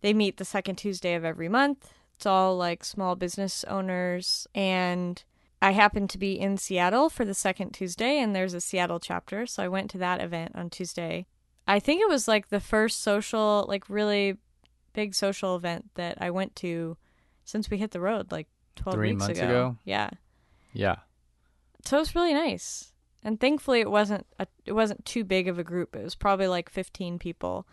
[0.00, 1.92] they meet the second Tuesday of every month.
[2.16, 5.22] It's all like small business owners and
[5.62, 9.46] I happened to be in Seattle for the second Tuesday, and there's a Seattle chapter.
[9.46, 11.26] So I went to that event on Tuesday.
[11.66, 14.38] I think it was like the first social, like really
[14.94, 16.96] big social event that I went to
[17.44, 19.48] since we hit the road, like 12 Three weeks months ago.
[19.48, 19.76] ago?
[19.84, 20.10] Yeah.
[20.72, 20.96] Yeah.
[21.84, 22.92] So it was really nice.
[23.22, 25.94] And thankfully it wasn't a, it wasn't too big of a group.
[25.94, 27.66] It was probably like 15 people,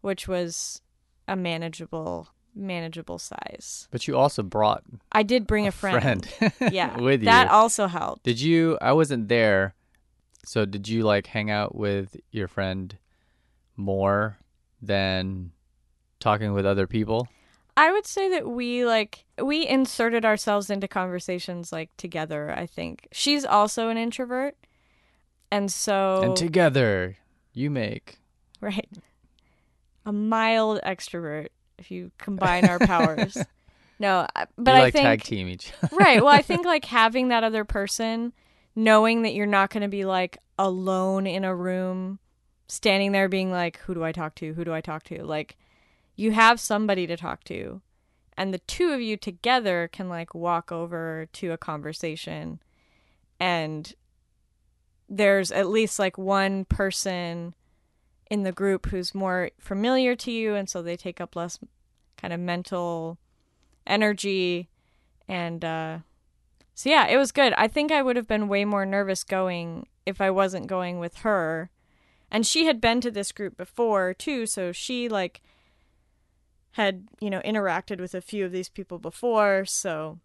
[0.00, 0.82] which was
[1.28, 3.88] a manageable manageable size.
[3.90, 6.28] But you also brought I did bring a, friend.
[6.72, 6.96] Yeah.
[7.00, 7.26] with you.
[7.26, 8.24] That also helped.
[8.24, 8.76] Did you?
[8.80, 9.74] I wasn't there,
[10.44, 12.96] so did you like hang out with your friend
[13.76, 14.38] more
[14.82, 15.52] than
[16.20, 17.28] talking with other people?
[17.76, 23.06] I would say that we like we inserted ourselves into conversations like together, I think.
[23.12, 24.56] She's also an introvert.
[25.50, 27.16] And so And together,
[27.54, 28.18] you make.
[28.60, 28.88] right.
[30.04, 33.36] A mild extrovert if you combine our powers.
[34.00, 35.72] No, uh, but you I think tag team each.
[35.92, 36.22] right.
[36.22, 38.32] Well, I think like having that other person,
[38.76, 42.20] knowing that you're not going to be like alone in a room,
[42.68, 44.54] standing there being like, who do I talk to?
[44.54, 45.24] Who do I talk to?
[45.24, 45.56] Like,
[46.14, 47.80] you have somebody to talk to.
[48.36, 52.60] And the two of you together can like walk over to a conversation
[53.40, 53.92] and
[55.08, 57.54] there's at least like one person
[58.30, 61.58] in the group who's more familiar to you and so they take up less
[62.16, 63.18] kind of mental
[63.86, 64.68] energy.
[65.26, 65.98] And uh
[66.74, 67.52] so yeah it was good.
[67.54, 71.18] I think i would have been way more nervous going if i wasn't going with
[71.18, 71.70] her.
[72.30, 75.40] And she had been to this group before too so she like
[76.72, 80.18] had you know interacted with a few of these people before so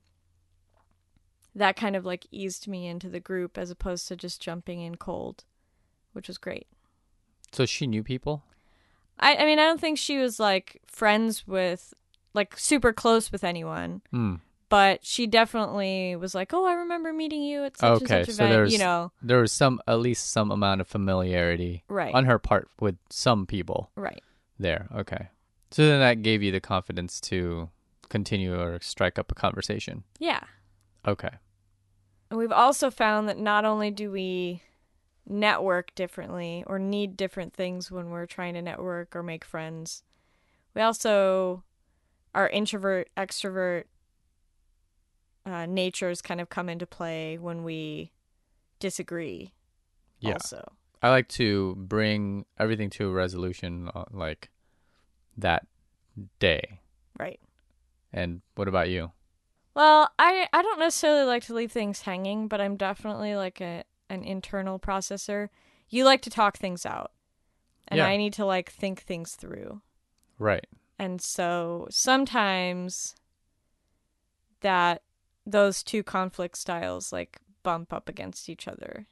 [1.55, 4.95] that kind of like eased me into the group as opposed to just jumping in
[4.95, 5.45] cold
[6.11, 6.67] which was great
[7.53, 8.43] so she knew people.
[9.19, 11.93] i i mean i don't think she was like friends with
[12.33, 14.35] like super close with anyone Hmm.
[14.69, 18.35] but she definitely was like, "Oh, I remember meeting you at such Okay, and such
[18.35, 22.11] so event." there's- you know, There was some, at least some amount of familiarity right,
[22.15, 24.19] on her part with some people right,
[24.57, 24.87] there.
[24.95, 25.27] Okay.
[25.69, 27.69] So then that gave you the confidence to
[28.09, 30.03] continue or strike up a conversation.
[30.17, 30.41] yeah.
[31.07, 31.33] Okay.
[32.31, 34.63] And we've also found that not only do we
[35.27, 40.03] network differently or need different things when we're trying to network or make friends,
[40.73, 41.63] we also
[42.35, 43.83] our introvert extrovert
[45.45, 48.11] uh, natures kind of come into play when we
[48.79, 49.53] disagree.
[50.19, 50.33] Yeah.
[50.33, 54.49] Also, I like to bring everything to a resolution uh, like
[55.37, 55.67] that
[56.39, 56.79] day.
[57.19, 57.39] right.
[58.15, 59.11] And what about you?
[59.75, 63.83] Well, I I don't necessarily like to leave things hanging, but I'm definitely like a
[64.13, 65.49] an internal processor.
[65.89, 67.11] You like to talk things out.
[67.87, 68.05] And Yeah.
[68.07, 69.81] I need to like think things through.
[70.39, 70.65] Right.
[70.97, 73.15] And so sometimes
[74.61, 75.01] that
[75.45, 79.07] those two conflict styles like bump up against each other.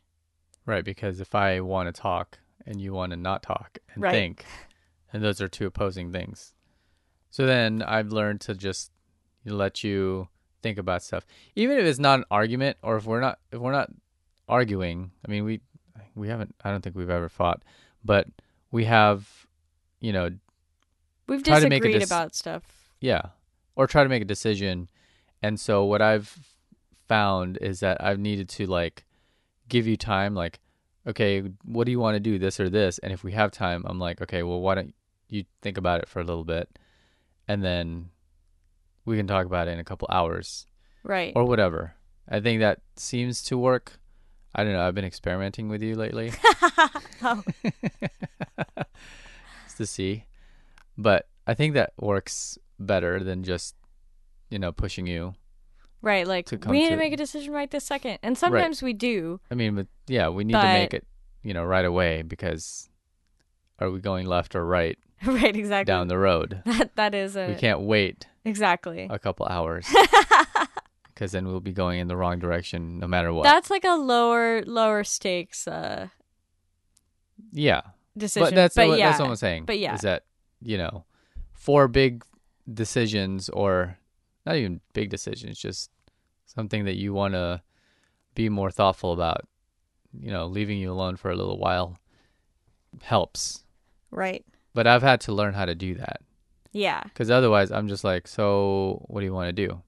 [0.65, 4.11] Right, because if I want to talk and you want to not talk and Right.
[4.11, 4.45] think,
[5.11, 6.53] and those are two opposing things.
[7.29, 8.91] So then I've learned to just
[9.43, 10.29] let you
[10.61, 13.71] think about stuff, even if it's not an argument, or if we're not if we're
[13.71, 13.89] not
[14.51, 15.11] arguing.
[15.27, 15.61] I mean, we
[16.15, 16.53] we haven't.
[16.63, 17.63] I don't think we've ever fought,
[18.05, 18.27] but
[18.71, 19.27] we have,
[19.99, 20.29] you know,
[21.27, 22.63] We've Try to make a disagreed about stuff.
[22.99, 23.21] yeah,
[23.75, 24.89] or try to make a decision.
[25.41, 26.37] And so what I've
[27.07, 29.05] found is that I've needed to like
[29.69, 30.59] give you time like
[31.07, 32.99] okay, what do you want to do this or this?
[32.99, 34.93] And if we have time, I'm like, okay, well why don't
[35.29, 36.77] you think about it for a little bit,
[37.47, 38.09] and then
[39.05, 40.67] we can talk about it in a couple hours
[41.03, 41.33] Right.
[41.35, 41.95] or whatever.
[42.29, 43.99] I think that seems to work.
[44.53, 44.85] I don't know.
[44.85, 46.31] I've been experimenting with you lately.
[47.23, 47.43] Oh.
[49.65, 50.25] Just to see,
[50.97, 53.75] but I think that works better than just
[54.49, 55.35] you know pushing you.
[56.01, 56.25] Right.
[56.25, 58.81] Like to come we need to to- make a decision right this second, and sometimes
[58.81, 59.39] we do.
[59.51, 61.05] I mean, but yeah, we need to make it
[61.43, 62.89] you know right away because
[63.79, 65.55] are we going left or right right.
[65.55, 65.85] Exactly.
[65.91, 66.61] down the road?
[66.65, 69.07] That that is a We can't wait exactly.
[69.09, 69.85] a couple hours
[71.21, 73.43] because then we'll be going in the wrong direction no matter what.
[73.43, 76.07] That's like a lower lower stakes uh
[77.51, 77.81] yeah,
[78.17, 78.47] decision.
[78.47, 79.09] but that's what, yeah.
[79.09, 79.65] that's what I'm saying.
[79.65, 79.93] But yeah.
[79.93, 80.23] is that
[80.63, 81.05] you know
[81.53, 82.23] four big
[82.73, 83.99] decisions or
[84.47, 85.91] not even big decisions, just
[86.47, 87.61] something that you want to
[88.33, 89.47] be more thoughtful about.
[90.19, 91.99] You know, leaving you alone for a little while
[93.03, 93.63] helps.
[94.09, 94.43] right.
[94.73, 96.21] But I've had to learn how to do that
[96.71, 97.03] Yeah.
[97.03, 99.81] because otherwise, I'm just like, so what do you want to do?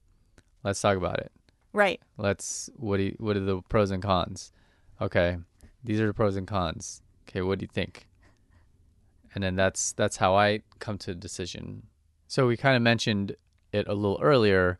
[0.64, 1.30] Let's talk about it.
[1.72, 2.00] Right.
[2.16, 4.52] Let's what do you, what are the pros and cons?
[5.00, 5.36] Okay,
[5.82, 7.02] these are the pros and cons.
[7.28, 8.08] Okay, what do you think?
[9.34, 11.84] And then that's that's how I come to a decision.
[12.28, 13.36] So we kind of mentioned
[13.72, 14.78] it a little earlier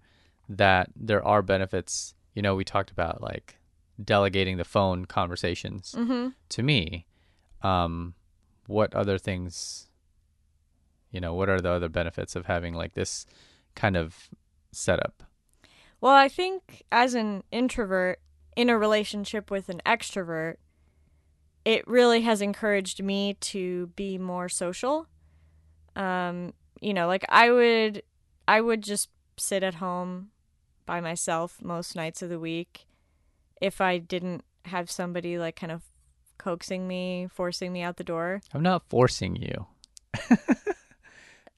[0.48, 2.14] that there are benefits.
[2.34, 3.56] You know, we talked about like
[4.02, 6.28] delegating the phone conversations Mm-hmm.
[6.50, 7.06] to me.
[7.62, 8.14] Um,
[8.66, 9.88] what other things?
[11.10, 13.26] You know, what are the other benefits of having like this
[13.74, 14.28] kind of
[14.72, 15.22] setup?
[16.04, 18.20] Well, I think as an introvert
[18.56, 20.56] in a relationship with an extrovert,
[21.64, 25.06] it really has encouraged me to be more social.
[25.96, 28.02] Um, you know, like I would
[28.46, 30.28] I would just sit at home
[30.84, 32.84] by myself most nights of the week
[33.62, 35.84] if I didn't have somebody like kind of
[36.36, 38.42] coaxing me, forcing me out the door.
[38.52, 39.68] I'm not forcing you.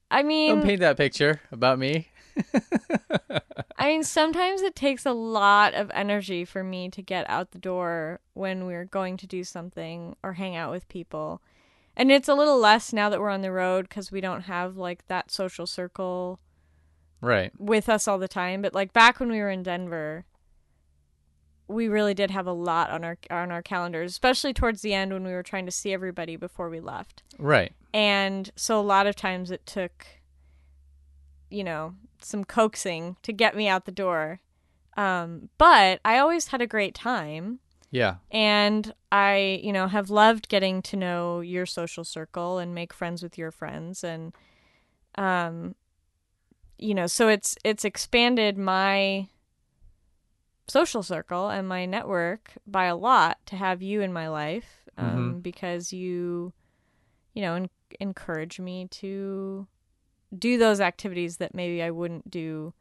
[0.09, 2.07] I mean, Don't paint that picture about me.
[3.77, 7.59] I mean, sometimes it takes a lot of energy for me to get out the
[7.59, 11.41] door when we're going to do something or hang out with people.
[11.95, 14.77] And it's a little less now that we're on the road because we don't have
[14.77, 16.39] like that social circle
[17.21, 17.51] Right.
[17.57, 18.61] with us all the time.
[18.61, 20.25] But like back when we were in Denver,
[21.67, 25.11] we really did have a lot on our on our calendars, especially towards the end
[25.11, 27.23] when we were trying to see everybody before we left.
[27.37, 27.73] Right.
[27.93, 30.05] And so a lot of times it took,
[31.49, 34.41] you know, some coaxing to get me out the door.
[34.95, 37.59] Um, but I always had a great time.
[37.91, 38.15] Yeah.
[38.31, 43.23] And I, you know, have loved getting to know your social circle and make friends
[43.23, 44.03] with your friends.
[44.03, 44.33] And,
[45.15, 45.75] um,
[46.77, 49.29] you know, so it's, it's expanded my
[50.67, 54.83] social circle and my network by a lot to have you in my life.
[54.99, 56.53] Um, because you,
[57.35, 59.67] you know, en- encourage me to
[60.37, 62.73] do those activities that maybe I wouldn't do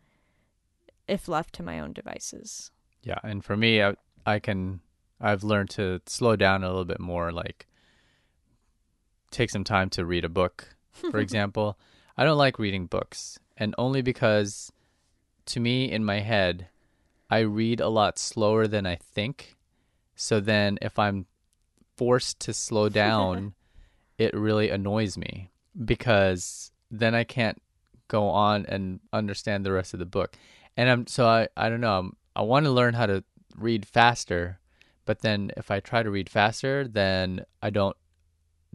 [1.08, 2.70] if left to my own devices.
[3.02, 3.18] Yeah.
[3.22, 4.80] And for me, I, I can,
[5.20, 7.66] I've learned to slow down a little bit more, like
[9.30, 11.78] take some time to read a book, for example.
[12.16, 14.72] I don't like reading books, and only because
[15.46, 16.68] to me, in my head,
[17.30, 19.56] I read a lot slower than I think.
[20.14, 21.26] So then if I'm
[21.96, 23.54] forced to slow down,
[24.18, 25.50] it really annoys me
[25.84, 27.60] because then I can't
[28.08, 30.36] go on and understand the rest of the book.
[30.76, 31.98] And I'm so I I don't know.
[31.98, 33.24] I'm, I want to learn how to
[33.56, 34.58] read faster,
[35.06, 37.96] but then if I try to read faster, then I don't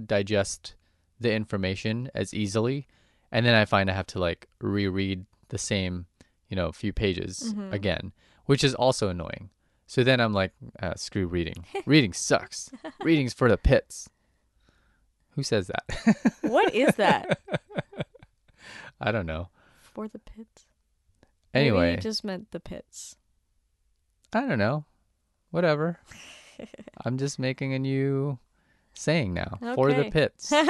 [0.04, 0.76] digest
[1.20, 2.88] the information as easily,
[3.32, 6.08] and then I find I have to like reread the same,
[6.50, 7.72] you know, few pages Mhm.
[7.72, 8.12] again,
[8.46, 9.50] which is also annoying.
[9.86, 11.66] So then I'm like, ah, screw reading.
[11.86, 12.72] reading sucks.
[13.02, 14.10] Reading's for the pits.
[15.42, 16.38] Who says that?
[16.42, 17.40] What is that?
[19.02, 19.50] I don't know.
[19.82, 20.68] For the pits?
[21.52, 23.16] Maybe Anyway, you just meant the pits.
[24.32, 24.86] I don't know.
[25.50, 26.00] Whatever.
[27.04, 28.38] I'm just making a new
[28.94, 29.58] saying now.
[29.74, 30.54] For the pits.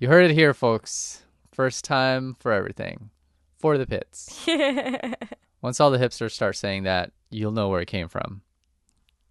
[0.00, 1.22] You heard it here, folks.
[1.52, 3.10] First time for everything.
[3.56, 4.46] For the pits.
[5.60, 8.42] Once all the hipsters start saying that, you'll know where it came from.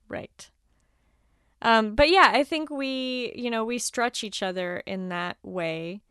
[0.10, 0.50] right.
[1.62, 6.02] Um, but yeah, I think we, you know, we stretch each other in that way.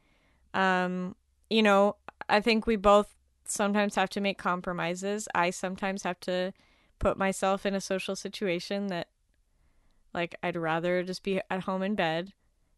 [0.54, 1.14] Um,
[1.48, 1.96] you know,
[2.28, 5.28] I think we both sometimes have to make compromises.
[5.34, 6.52] I sometimes have to
[6.98, 9.08] put myself in a social situation that,
[10.12, 12.32] like, I'd rather just be at home in bed.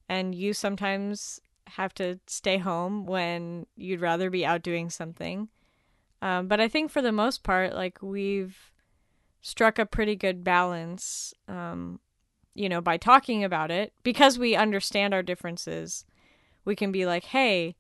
[0.09, 5.49] And you sometimes have to stay home when you'd rather be out doing something.
[6.21, 8.73] Um, but I think for the most part, like, we've
[9.41, 12.01] struck a pretty good balance, um,
[12.59, 16.05] you know, by talking about it because we understand our differences.
[16.65, 17.77] we can be like, hey,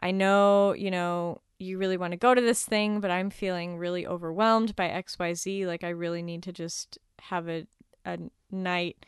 [0.00, 3.76] I know, you know, you really want to go to this thing, but I'm feeling
[3.76, 5.66] really overwhelmed by XYZ.
[5.66, 7.66] Like, I really need to just have a,
[8.06, 8.18] a
[8.50, 9.04] night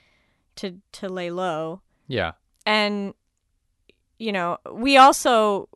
[0.57, 1.81] to, to lay low.
[2.07, 2.33] Yeah.
[2.67, 3.15] And,
[4.19, 5.71] you know, we also,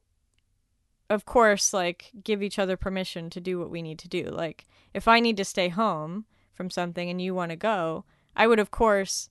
[1.09, 4.25] of course, like, give each other permission to do what we need to do.
[4.25, 8.05] Like, if I need to stay home from something and you want to go,
[8.41, 9.29] I would, of course,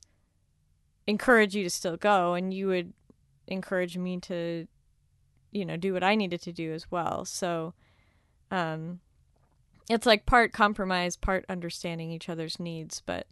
[1.08, 2.94] encourage you to still go, and you would
[3.48, 4.68] encourage me to,
[5.52, 7.26] you know, do what I needed to do as well.
[7.26, 7.74] So,
[8.52, 9.00] um,
[9.90, 13.02] it's like part compromise, part understanding each other's needs.
[13.04, 13.26] But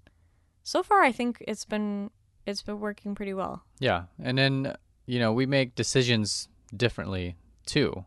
[0.63, 2.09] so far, I think it's been
[2.47, 3.63] it's been working pretty well.
[3.79, 4.05] Yeah.
[4.19, 4.75] And then,
[5.05, 7.35] you know, we make decisions differently
[7.67, 8.05] too,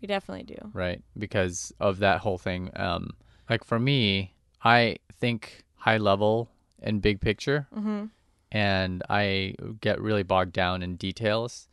[0.00, 0.70] We definitely do.
[0.72, 1.02] right?
[1.18, 2.70] Because of that whole thing.
[2.74, 3.10] Um,
[3.50, 4.32] like for me,
[4.64, 6.48] I think high level
[6.82, 8.06] and big picture, Mm-hmm.
[8.52, 11.68] and I get really bogged down in details.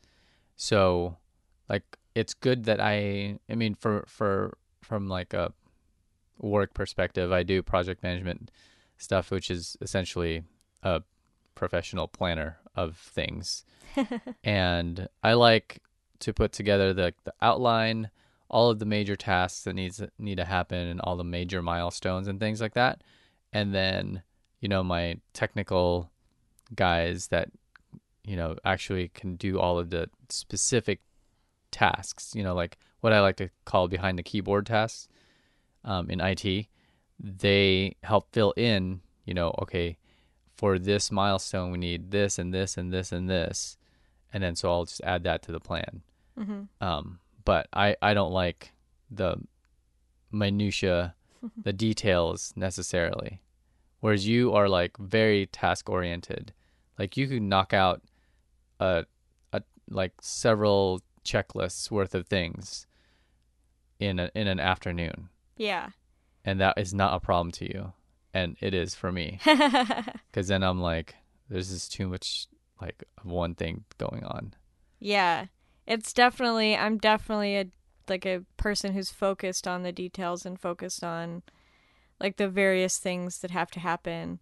[0.55, 1.17] So,
[1.69, 1.83] like,
[2.15, 5.53] it's good that I, I mean, for, for, from like a
[6.39, 8.51] work perspective, I do project management
[8.97, 10.43] stuff, which is essentially
[10.83, 11.01] a
[11.55, 13.63] professional planner of things.
[14.43, 15.81] and I like
[16.19, 18.09] to put together the, the outline,
[18.49, 22.27] all of the major tasks that needs need to happen, and all the major milestones
[22.27, 23.01] and things like that.
[23.53, 24.23] And then,
[24.59, 26.09] you know, my technical
[26.75, 27.49] guys that
[28.23, 30.99] you know actually can do all of the specific
[31.71, 32.33] tasks.
[32.35, 35.07] You know, like what I like to call behind the keyboard tasks
[35.83, 36.67] um, in IT.
[37.19, 39.01] They help fill in.
[39.25, 39.97] You know, okay,
[40.55, 43.77] for this milestone we need this and this and this and this,
[44.33, 46.01] and then so I'll just add that to the plan.
[46.39, 46.61] Mm-hmm.
[46.81, 48.73] Um, but I I don't like
[49.09, 49.37] the
[50.31, 51.15] minutia,
[51.63, 53.41] the details necessarily.
[53.99, 56.53] Whereas you are like very task oriented.
[56.99, 58.01] Like you can knock out
[58.79, 59.05] a
[59.53, 62.85] a like several checklists worth of things
[63.99, 65.89] in a, in an afternoon, Yeah.
[66.45, 67.93] and that is not a problem to you,
[68.33, 69.39] and it is for me.
[70.31, 71.15] Because then I'm like,
[71.49, 72.47] there's just too much
[72.79, 74.53] like of one thing going on.
[74.99, 75.45] Yeah.
[75.87, 77.65] It's definitely I'm definitely a
[78.07, 81.41] like a person who's focused on the details and focused on
[82.19, 84.39] like the various things that have to happen.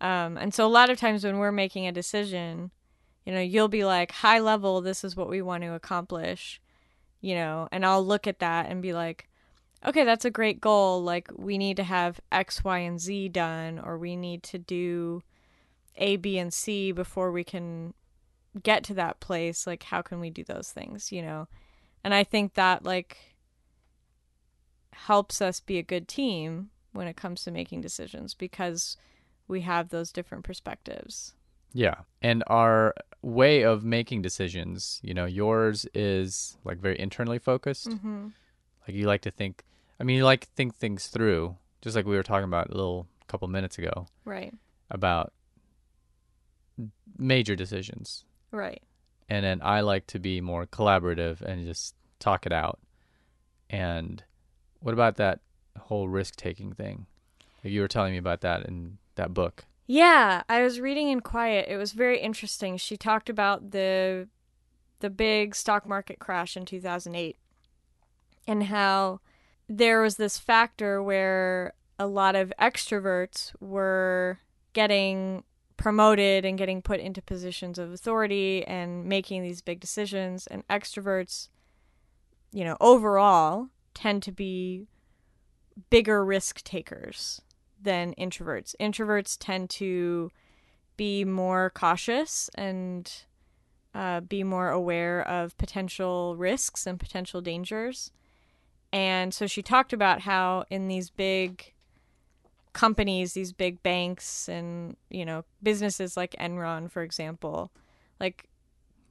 [0.00, 2.70] Um and so a lot of times when we're making a decision,
[3.24, 6.60] you know, you'll be like high level this is what we want to accomplish,
[7.20, 9.28] you know, and I'll look at that and be like
[9.86, 11.02] okay, that's a great goal.
[11.02, 15.22] Like we need to have X, Y, and Z done or we need to do
[15.96, 17.92] A, B, and C before we can
[18.62, 21.48] get to that place like how can we do those things you know
[22.04, 23.34] and i think that like
[24.92, 28.96] helps us be a good team when it comes to making decisions because
[29.46, 31.34] we have those different perspectives
[31.74, 31.96] Yeah.
[32.22, 37.88] And our way of making decisions, you know, yours is like very internally focused.
[37.90, 38.28] mm-hmm.
[38.86, 39.64] Like you like to think,
[39.98, 42.74] I mean, you like to think things through, just like we were talking about a
[42.74, 44.54] little couple minutes ago right
[44.90, 45.32] about
[47.18, 48.24] major decisions.
[48.52, 48.82] right
[49.28, 52.78] And then I like to be more collaborative and just talk it out.
[53.70, 54.22] And
[54.80, 55.40] what about that
[55.78, 57.06] whole risk taking thing?
[57.62, 59.64] Like you were telling me about that in that book.
[59.86, 64.26] yeah i was reading in quiet it was very interesting she talked about the
[65.00, 67.36] the big stock market crash in 2008
[68.46, 69.20] and how
[69.68, 74.38] there was this factor where a lot of extroverts were
[74.72, 75.44] getting
[75.76, 81.48] promoted and getting put into positions of authority and making these big decisions and extroverts
[82.52, 84.86] you know overall tend to be
[85.90, 87.40] bigger risk takers
[87.80, 88.74] than introverts.
[88.80, 90.30] Introverts tend to
[90.96, 93.10] be more cautious and
[93.94, 98.10] uh, be more aware of potential risks and potential dangers.
[98.92, 101.72] And so she talked about how in these big
[102.72, 107.70] companies, these big banks and, you know, businesses like Enron, for example,
[108.20, 108.48] like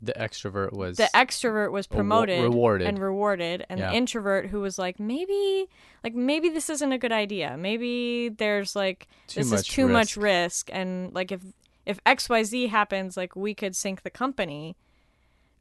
[0.05, 2.87] The extrovert was the extrovert was promoted rewarded.
[2.87, 3.89] and rewarded and Yeah.
[3.91, 5.67] the introvert who was like maybe
[6.03, 9.87] like maybe this isn't a good idea maybe there's like Too this is much too
[9.87, 10.67] much risk.
[10.67, 11.41] risk and like if
[11.85, 14.75] if xyz happens like we could sink the company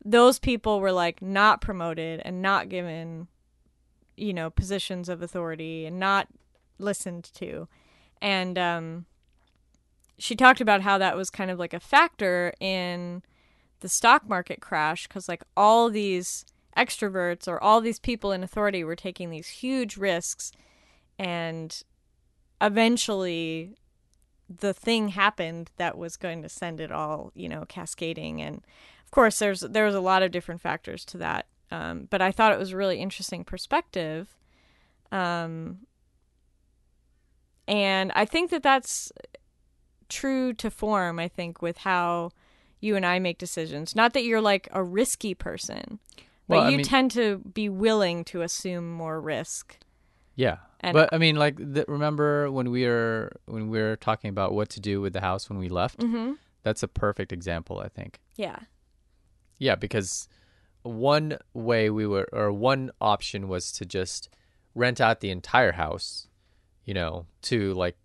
[0.05, 3.29] those people were like not promoted and not given
[4.17, 6.27] you know positions of authority and not
[6.79, 7.69] listened to
[8.21, 9.07] and um
[10.19, 13.23] she talked about how that was kind of like a factor in
[13.83, 16.45] the stock market crash because like all these
[16.77, 20.53] extroverts or all these people in authority were taking these huge risks
[21.19, 21.83] and
[22.61, 23.77] eventually
[24.49, 28.63] the thing happened that was going to send it all you know cascading and
[29.13, 31.45] of course, there's there's a lot of different factors to that.
[31.71, 34.39] Um, but I thought it was a really interesting perspective.
[35.11, 35.81] Um,
[37.69, 39.13] and I think that that's
[40.09, 42.31] true to form, I think, with how
[42.83, 43.97] you and I make decisions.
[43.97, 45.99] Not that you're like a risky person,
[46.49, 49.79] but Well, you mean- tend to be willing to assume more risk.
[50.35, 50.59] Yeah.
[50.81, 54.53] And- but I mean, like, the, remember when we were when we were talking about
[54.53, 56.01] what to do with the house when we left?
[56.01, 56.33] Mm-hmm.
[56.65, 58.21] That's a perfect example, I think.
[58.37, 58.59] Yeah.
[59.59, 60.29] Yeah, because
[60.83, 64.29] one way we were, or one option was to just
[64.75, 66.27] rent out the entire house,
[66.85, 67.97] you know, to like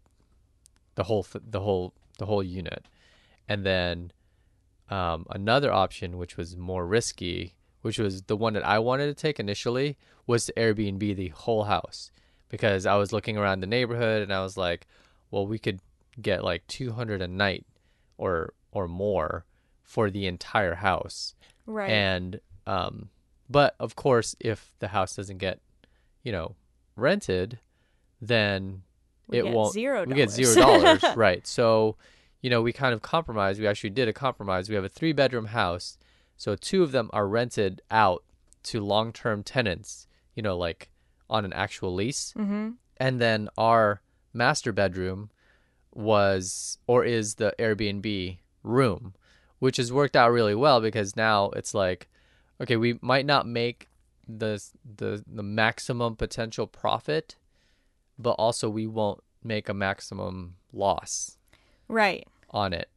[0.95, 2.85] the whole, th- the whole, the whole unit,
[3.47, 4.11] and then
[4.89, 9.13] um, another option, which was more risky, which was the one that I wanted to
[9.13, 12.11] take initially, was to Airbnb the whole house
[12.49, 14.87] because I was looking around the neighborhood and I was like,
[15.31, 15.79] well, we could
[16.21, 17.65] get like 200 a night
[18.17, 19.45] or or more
[19.83, 21.35] for the entire house.
[21.65, 21.89] Right.
[21.89, 23.09] And um
[23.49, 25.59] but of course if the house doesn't get,
[26.23, 26.55] you know,
[26.95, 27.59] rented,
[28.21, 28.81] then
[29.27, 31.01] We it won't zero we get zero dollars.
[31.01, 31.17] dollars.
[31.25, 31.45] right.
[31.45, 31.97] So,
[32.41, 33.59] you know, we kind of compromised.
[33.59, 34.69] We actually did a compromise.
[34.69, 35.97] We have a three bedroom house.
[36.35, 38.23] So two of them are rented out
[38.63, 40.89] to long term tenants, you know, like
[41.29, 42.33] on an actual lease.
[42.37, 42.71] mm-hmm.
[42.99, 44.01] And then our
[44.33, 45.29] master bedroom
[45.93, 49.13] was or is the Airbnb room,
[49.59, 52.07] which has worked out really well because now it's like,
[52.61, 53.89] okay, we might not make
[54.27, 54.61] the
[54.95, 57.35] the the maximum potential profit,
[58.17, 61.36] but also we won't make a maximum loss
[61.87, 62.27] Right.
[62.51, 62.89] on it.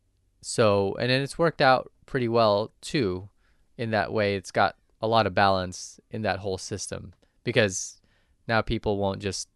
[0.42, 3.28] So, and then it's worked out pretty well too
[3.76, 4.36] in that way.
[4.36, 7.12] It's got a lot of balance in that whole system
[7.44, 8.00] because
[8.48, 9.48] now people won't just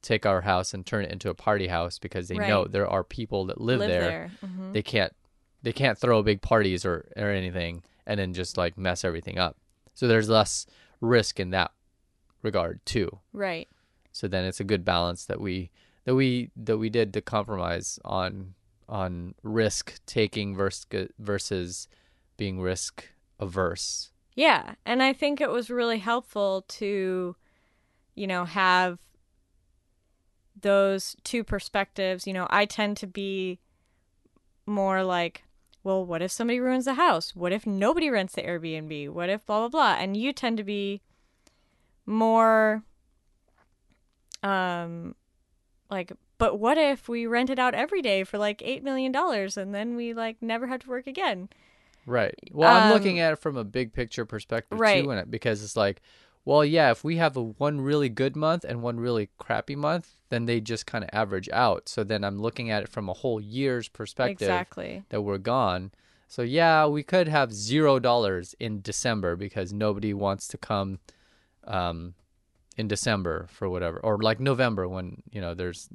[0.00, 3.02] take our house and turn it into a party house because they know there are
[3.02, 4.00] people that live, Live there.
[4.00, 4.30] there.
[4.44, 4.72] Mhm.
[4.72, 5.12] They can't
[5.62, 9.56] they can't throw big parties or or anything and then just like mess everything up.
[9.94, 10.66] So there's less
[11.00, 11.72] risk in that
[12.42, 13.18] regard too.
[13.32, 13.68] Right.
[14.12, 15.70] So then it's a good balance that we
[16.04, 18.54] that we that we did to compromise on
[18.88, 20.86] on risk taking versus
[21.18, 21.88] versus
[22.36, 23.08] being risk
[23.38, 24.10] averse.
[24.34, 27.34] Yeah, and I think it was really helpful to,
[28.14, 28.98] you know, have
[30.60, 32.26] those two perspectives.
[32.26, 33.58] You know, I tend to be
[34.64, 35.44] more like,
[35.82, 37.34] well, what if somebody ruins the house?
[37.34, 39.10] What if nobody rents the Airbnb?
[39.10, 39.96] What if blah blah blah?
[39.98, 41.02] And you tend to be
[42.06, 42.82] more
[44.42, 45.14] um
[45.90, 49.56] like but what if we rent it out every day for like 8 million dollars
[49.56, 51.48] and then we like never have to work again?
[52.06, 52.34] Right.
[52.52, 55.02] Well, I'm Um, looking at it from a big picture perspective Right.
[55.04, 56.00] too in it because it's like,
[56.44, 60.14] well, yeah, if we have a one really good month and one really crappy month,
[60.30, 61.88] then they just kind of average out.
[61.88, 64.48] So then I'm looking at it from a whole year's perspective.
[64.48, 65.04] Exactly.
[65.10, 65.90] that we're gone.
[66.26, 71.00] So yeah, we could have zero dollars in December because nobody wants to come
[71.64, 72.14] um,
[72.76, 75.88] in December for whatever, or like November when you know there's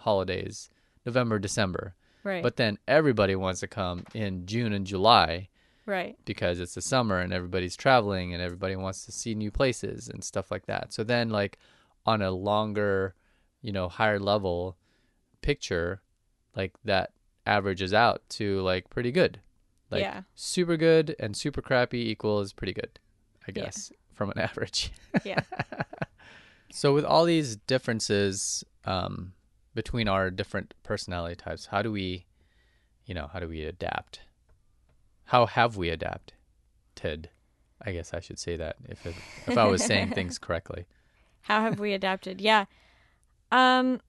[0.00, 0.68] holidays,
[1.06, 1.94] November, December.
[2.24, 2.42] Right.
[2.42, 5.48] But then everybody wants to come in June and July
[5.86, 6.16] right.
[6.26, 10.22] because it's the summer and everybody's traveling and everybody wants to see new places and
[10.22, 10.92] stuff like that.
[10.92, 11.58] So then like
[12.04, 13.14] on a longer,
[13.62, 14.76] you know, higher level
[15.40, 16.02] picture,
[16.54, 17.12] like that
[17.46, 19.40] averages out to like pretty good.
[19.90, 20.22] Like Yeah.
[20.34, 22.98] super good and super crappy equals pretty good,
[23.48, 23.64] I Yeah.
[23.64, 24.92] guess, from an average.
[25.24, 25.40] Yeah.
[26.72, 29.32] So with all these differences um,
[29.74, 32.26] between our different personality types, how do we,
[33.06, 34.20] you know, how do we adapt?
[35.24, 37.30] How have we adapted?
[37.82, 39.14] I guess I should say that if it,
[39.46, 40.86] if I was saying things correctly.
[41.42, 42.40] How have we adapted?
[42.40, 42.66] Yeah.
[43.50, 44.00] Um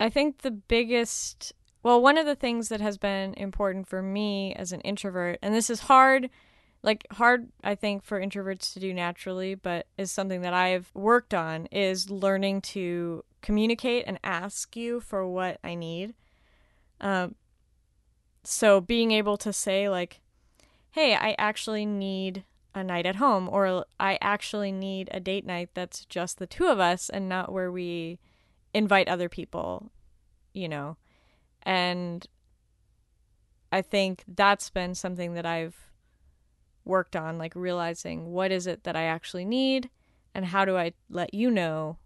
[0.00, 1.52] I think the biggest
[1.82, 5.54] well, one of the things that has been important for me as an introvert, and
[5.54, 6.30] this is hard
[6.84, 11.32] like hard I think for introverts to do naturally, but is something that I've worked
[11.32, 16.14] on is learning to communicate and ask you for what I need.
[17.00, 17.34] Um
[18.44, 20.20] so being able to say like
[20.90, 25.70] hey, I actually need a night at home or I actually need a date night
[25.74, 28.18] that's just the two of us and not where we
[28.74, 29.90] invite other people,
[30.52, 30.96] you know.
[31.62, 32.26] And
[33.72, 35.93] I think that's been something that I've
[36.84, 39.90] worked on like realizing what is it that I actually need
[40.34, 41.98] and how do I let you know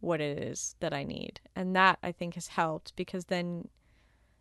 [0.00, 1.40] what it is that I need.
[1.54, 3.68] And that I think has helped because then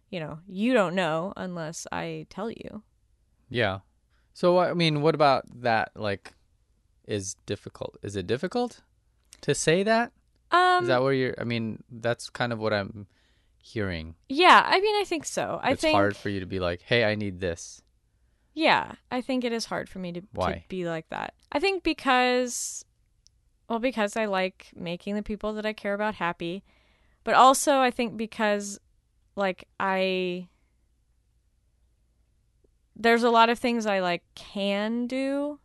[0.10, 2.84] you know, you don't know unless I tell you.
[3.50, 3.80] Yeah.
[4.34, 5.92] So I mean, what about that?
[5.96, 6.34] Like,
[7.08, 7.98] is difficult?
[8.02, 8.82] Is it difficult
[9.42, 10.12] to say that?
[10.52, 11.36] Um Is that where you're?
[11.40, 13.08] I mean, that's kind of what I'm
[13.58, 14.16] hearing.
[14.30, 15.60] Yeah, I mean, I think so.
[15.62, 17.82] I it's think it's hard for you to be like, "Hey, I need this."
[18.56, 21.34] Yeah, I think it is hard for me to, to be like that.
[21.52, 22.86] I think because,
[23.70, 26.64] well, because I like making the people that I care about happy,
[27.26, 28.80] but also I think because,
[29.36, 30.48] like, I.
[32.96, 35.60] There's a lot of things I like can do,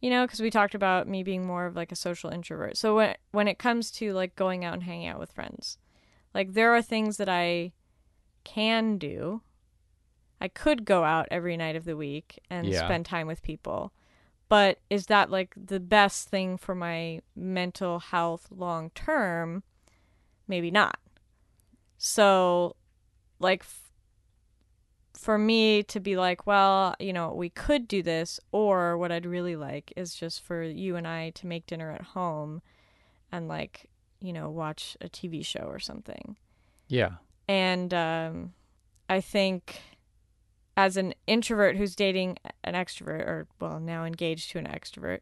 [0.00, 2.78] you know, because we talked about me being more of like a social introvert.
[2.78, 5.76] So when when it comes to like going out and hanging out with friends,
[6.32, 7.72] like there are things that I
[8.44, 9.42] can do
[10.42, 12.84] I could go out every night of the week and Yeah.
[12.84, 13.92] spend time with people.
[14.48, 19.62] But is that like the best thing for my mental health long term?
[20.48, 20.98] Maybe not.
[21.96, 22.74] So,
[23.38, 23.92] like, f-
[25.14, 29.26] for me to be like, well, you know, we could do this, or what I'd
[29.26, 32.60] really like is just for you and I to make dinner at home
[33.30, 33.88] and, like,
[34.20, 36.36] you know, watch a TV show or something
[36.88, 37.12] Yeah.
[37.48, 38.54] and um,
[39.08, 39.80] I think
[40.76, 45.20] as an introvert who's dating an extrovert, or well, now engaged to an extrovert,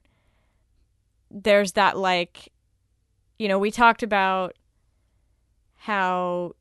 [1.31, 2.53] there's that like,
[3.39, 4.55] you know, we talked about
[5.77, 6.53] how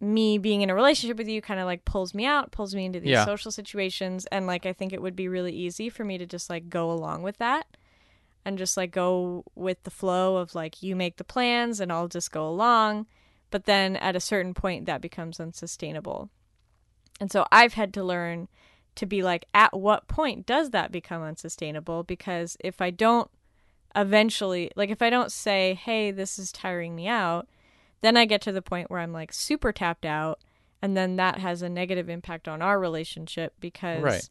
[0.00, 2.84] me being in a relationship with you kind of like pulls me out, pulls me
[2.84, 3.24] into these Yeah.
[3.24, 6.50] social situations, and like I think it would be really easy for me to just
[6.50, 7.66] like go along with that.
[8.44, 12.06] And just like go with the flow of like you make the plans and I'll
[12.06, 13.06] just go along
[13.50, 16.30] but then at a certain point that becomes unsustainable.
[17.20, 18.48] And so I've had to learn
[18.96, 22.02] to be like, at what point does that become unsustainable?
[22.02, 23.30] Because if I don't
[23.94, 27.48] eventually, like, if I don't say, hey, this is tiring me out,
[28.02, 30.40] then I get to the point where I'm like super tapped out.
[30.82, 34.28] And then that has a negative impact on our relationship because Right.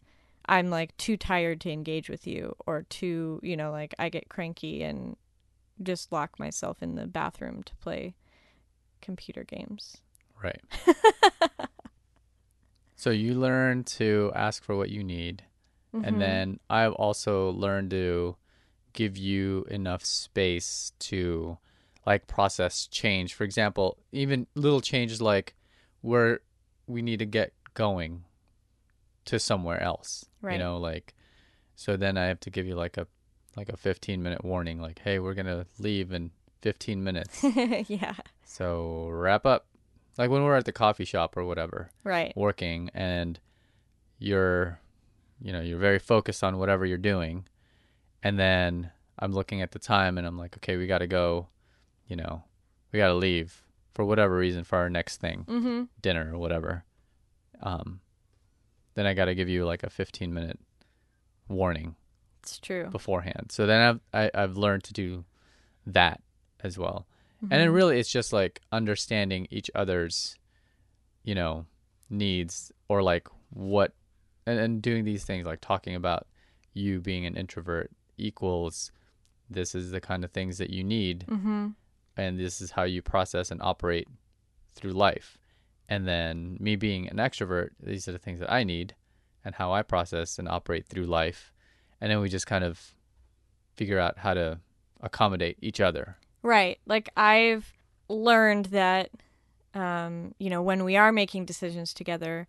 [0.47, 4.29] I'm like too tired to engage with you or too, you know, like I get
[4.29, 5.15] cranky and
[5.81, 8.15] just lock myself in the bathroom to play
[9.01, 9.97] computer games.
[10.41, 10.61] Right.
[13.05, 15.43] so you learn to ask for what you need.
[15.95, 16.05] Mm-hmm.
[16.05, 18.35] And then I've also learned to
[18.93, 21.59] give you enough space to
[22.07, 23.35] like process change.
[23.35, 25.53] For example, even little changes like
[26.01, 26.39] where
[26.87, 28.23] we need to get going
[29.25, 30.25] to somewhere else.
[30.41, 30.53] Right.
[30.53, 31.13] You know, like
[31.75, 33.05] so then I have to give you like a
[33.55, 36.31] like a 15 minute warning like hey, we're going to leave in
[36.63, 37.43] 15 minutes.
[37.87, 39.67] yeah, so wrap up.
[40.17, 42.31] Like when we're at the coffee shop or whatever right.
[42.35, 43.39] working and
[44.19, 44.79] you're
[45.41, 47.45] you know you're very focused on whatever you're doing
[48.23, 51.47] and then i'm looking at the time and i'm like okay we got to go
[52.07, 52.43] you know
[52.93, 53.61] we got to leave
[53.93, 55.83] for whatever reason for our next thing Mm-hmm.
[56.01, 56.85] dinner or whatever
[57.61, 57.99] um
[58.93, 60.59] then i got to give you like a 15 minute
[61.49, 61.95] warning
[62.41, 62.87] It's true.
[62.89, 65.25] beforehand so then i've I, i've learned to do
[65.85, 66.21] that
[66.63, 67.05] as well
[67.51, 67.59] and Mm-hmm.
[67.59, 70.35] then really it's just like understanding each other's
[71.23, 71.65] you know
[72.09, 73.93] needs or like what
[74.45, 76.27] and, and doing these things like talking about
[76.73, 78.91] you being an introvert equals
[79.49, 81.67] this is the kind of things that you need Mm-hmm.
[82.17, 84.07] and this is how you process and operate
[84.75, 85.37] through life
[85.89, 88.95] and then me being an extrovert these are the things that i need
[89.43, 91.51] and how i process and operate through life
[92.01, 92.93] and then we just kind of
[93.75, 94.59] figure out how to
[95.01, 96.77] accommodate each other Right.
[96.85, 97.73] Like I've
[98.07, 99.09] learned that,
[99.73, 102.47] um, you know, when we are making decisions together,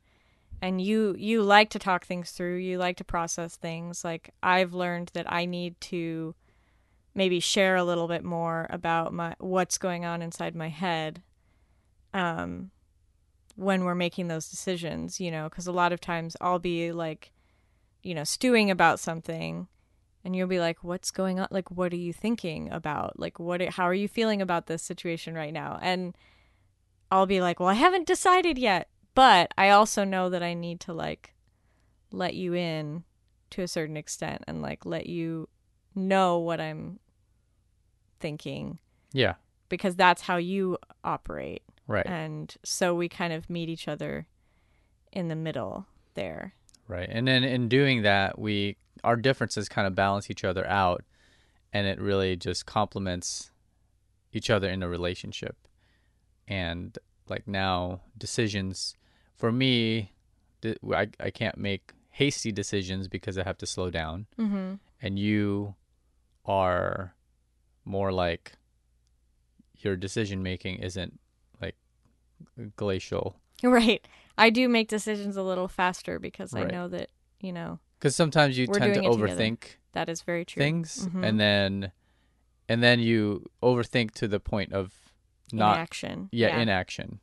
[0.61, 4.05] and you you like to talk things through, you like to process things.
[4.05, 6.35] Like I've learned that I need to
[7.15, 11.23] maybe share a little bit more about my what's going on inside my head.
[12.13, 12.73] Um,
[13.55, 17.33] when we're making those decisions, you know, because a lot of times I'll be like,
[18.03, 19.69] you know, stewing about something
[20.27, 21.49] and you'll be like what's going on?
[21.51, 23.19] Like what are you thinking about?
[23.19, 25.79] Like what how are you feeling about this situation right now?
[25.81, 26.17] And
[27.09, 30.81] i'll be like well i haven't decided yet but i also know that i need
[30.81, 31.35] to like
[32.11, 33.05] let you in
[33.49, 35.49] to a certain extent and like let you
[35.95, 36.99] know what i'm
[38.21, 38.79] thinking.
[39.13, 39.35] Yeah.
[39.69, 41.63] Because that's how you operate.
[41.87, 42.07] Right.
[42.07, 44.27] And so we kind of meet each other
[45.13, 46.55] in the middle there.
[46.89, 47.09] Right.
[47.11, 51.05] And then in doing that, we our differences kind of balance each other out
[51.73, 53.51] and it really just complements
[54.33, 55.57] each other in a relationship.
[56.49, 56.97] And
[57.29, 58.97] like now decisions
[59.37, 60.13] for me
[60.65, 64.75] I I can't make hasty decisions because I have to slow down mm-hmm.
[65.03, 65.75] and you
[66.47, 67.15] are
[67.85, 68.53] more like
[69.79, 71.21] your decision making isn't
[71.61, 71.77] like
[72.77, 74.07] glacial right
[74.39, 78.59] i do make decisions a little faster because i know that you know because sometimes
[78.59, 79.43] you We're tend to it together.
[79.43, 79.59] overthink
[79.93, 81.25] that is very true things Mhm.
[81.27, 81.93] and then
[82.69, 84.93] and then you overthink to the point of
[85.53, 87.21] not inaction yeah, inaction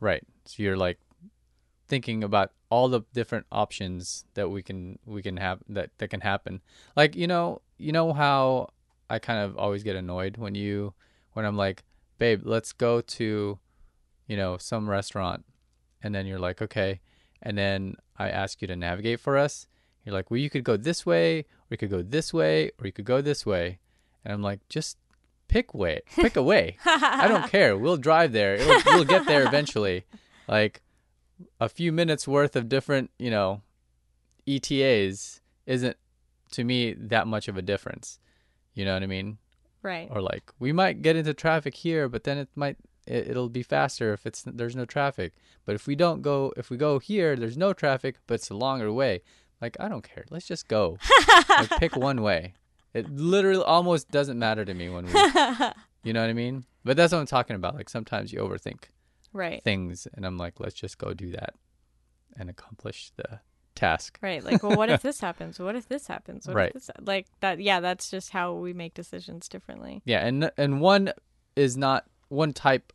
[0.00, 0.98] right so you're like
[1.88, 6.20] thinking about all the different options that we can we can have that that can
[6.20, 6.60] happen.
[6.96, 8.70] Like you know you know how
[9.08, 10.94] I kind of always get annoyed when you
[11.34, 11.84] when I'm like,
[12.18, 13.58] babe, let's go to
[14.26, 15.44] you know some restaurant,
[16.02, 17.00] and then you're like, okay,
[17.42, 19.68] and then I ask you to navigate for us.
[20.06, 22.86] You're like, well, you could go this way, or you could go this way, or
[22.86, 23.80] you could go this way,
[24.24, 24.96] and I'm like, just
[25.48, 26.78] pick way, pick a way.
[26.86, 27.76] I don't care.
[27.76, 28.54] We'll drive there.
[28.54, 30.04] It'll, we'll get there eventually.
[30.48, 30.80] Like
[31.60, 33.62] a few minutes worth of different, you know,
[34.46, 35.96] ETAs isn't
[36.52, 38.20] to me that much of a difference.
[38.74, 39.38] You know what I mean?
[39.82, 40.08] Right.
[40.10, 42.76] Or like we might get into traffic here, but then it might
[43.06, 45.32] it, it'll be faster if it's there's no traffic.
[45.64, 48.54] But if we don't go if we go here, there's no traffic, but it's a
[48.54, 49.22] longer way.
[49.60, 50.24] Like I don't care.
[50.30, 50.98] Let's just go.
[51.48, 52.54] like pick one way.
[52.94, 55.12] It literally almost doesn't matter to me when we
[56.02, 56.64] You know what I mean?
[56.84, 57.74] But that's what I'm talking about.
[57.74, 58.84] Like sometimes you overthink
[59.32, 59.62] Right.
[59.64, 61.54] things and I'm like, let's just go do that
[62.38, 63.40] and accomplish the
[63.74, 64.18] task.
[64.22, 64.42] Right.
[64.42, 65.58] Like, well, what if this happens?
[65.58, 66.46] What if this happens?
[66.46, 66.68] What Right.
[66.68, 70.00] if this like that yeah, that's just how we make decisions differently.
[70.04, 71.12] Yeah, and and one
[71.56, 72.92] is not one type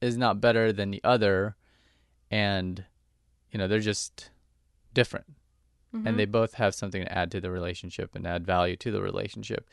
[0.00, 1.56] is not better than the other
[2.30, 2.84] and
[3.50, 4.30] you know, they're just
[4.92, 5.26] different.
[5.94, 6.06] Mhm.
[6.06, 9.00] And they both have something to add to the relationship and add value to the
[9.00, 9.68] relationship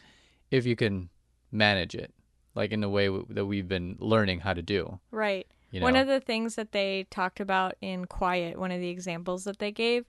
[0.51, 1.09] if you can
[1.51, 2.13] manage it
[2.53, 5.47] like in the way w- that we've been learning how to do, Right.
[5.71, 5.85] you know.
[5.85, 9.59] One of the things that they talked about in Quiet, one of the examples that
[9.59, 10.05] they gave,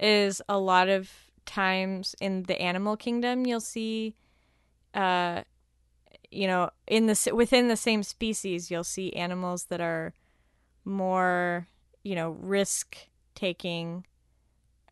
[0.00, 4.16] is a lot of times in the animal kingdom, you'll see,
[4.92, 5.44] uh,
[6.30, 10.12] you know, in the within the same species, you'll see animals that are
[10.84, 11.66] more,
[12.02, 12.96] you know, risk
[13.34, 14.04] taking,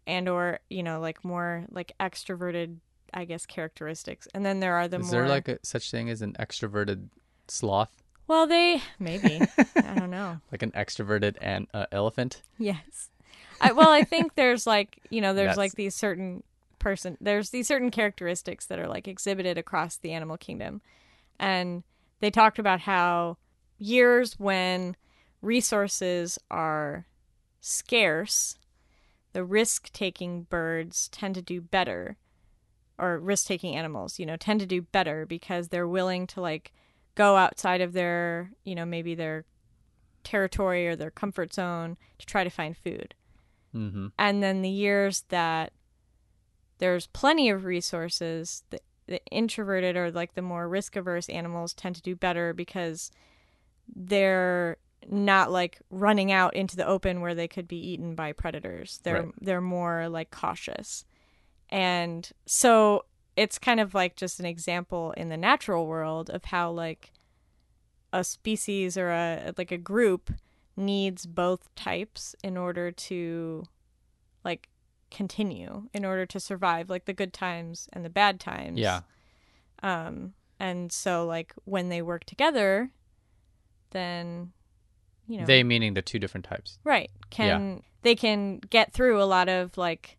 [0.07, 2.77] and or you know, like more like extroverted,
[3.13, 4.29] I guess, characteristics.
[4.35, 6.35] And then there are the more is more there like a, such thing as an
[6.39, 7.09] extroverted
[7.49, 7.91] sloth?
[8.29, 9.41] well, they maybe
[9.77, 10.41] I don't know.
[10.51, 12.43] Like an extroverted an, uh, elephant?
[12.59, 13.11] Yes.
[13.61, 16.43] I, well, I think there's like you know there's That's- like these certain
[16.79, 20.83] person there's these certain characteristics that are like exhibited across the animal kingdom,
[21.39, 21.83] and
[22.21, 23.39] they talked about how
[23.79, 24.97] years when
[25.43, 27.07] resources are
[27.61, 28.59] scarce,
[29.37, 32.17] the risk taking birds tend to do better,
[32.97, 36.73] or risk taking animals, you know, tend to do better because they're willing to like
[37.15, 39.45] go outside of their you know maybe their
[40.25, 43.15] territory or their comfort zone to try to find food.
[43.75, 44.13] Mhm.
[44.19, 45.75] And then the years that
[46.79, 51.95] there's plenty of resources, the, the introverted or like the more risk averse animals tend
[51.97, 53.11] to do better because
[53.95, 54.79] they're
[55.09, 58.99] not like running out into the open where they could be eaten by predators.
[59.03, 59.33] They're Right.
[59.41, 61.05] they're more like cautious.
[61.69, 63.05] And so
[63.37, 67.13] it's kind of like just an example in the natural world of how like
[68.13, 70.33] a species or a like a group
[70.77, 73.65] needs both types in order to
[74.45, 74.69] like
[75.11, 79.01] continue in order to survive like the good times and the bad times Yeah.
[79.83, 82.91] um and so like when they work together
[83.91, 84.53] then
[85.27, 86.79] you know They meaning the two different types.
[86.85, 90.19] right can they can get through a lot of like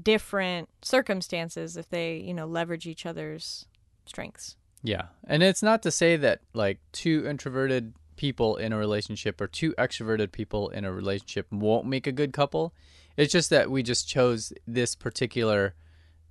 [0.00, 3.66] different circumstances if they you know leverage each other's
[4.04, 5.06] strengths Yeah.
[5.26, 9.72] And it's not to say that like two introverted people in a relationship or two
[9.78, 12.72] extroverted people in a relationship won't make a good couple.
[13.16, 15.74] It's just that we just chose this particular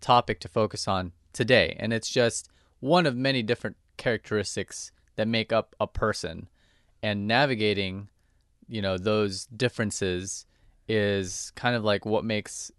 [0.02, 1.76] topic to focus on today.
[1.80, 6.48] And it's just one of many different characteristics that make up a person.
[7.04, 8.08] And navigating,
[8.68, 10.45] you know, those differences
[10.88, 12.72] is kind of like what makes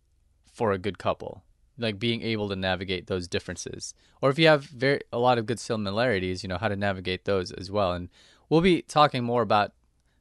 [0.53, 1.45] for a good couple
[1.79, 3.95] like being able to navigate those differences.
[4.21, 7.25] Or if you have very a lot of good similarities you know how to navigate
[7.25, 7.93] those as well.
[7.93, 8.09] And
[8.49, 9.73] we'll be talking more about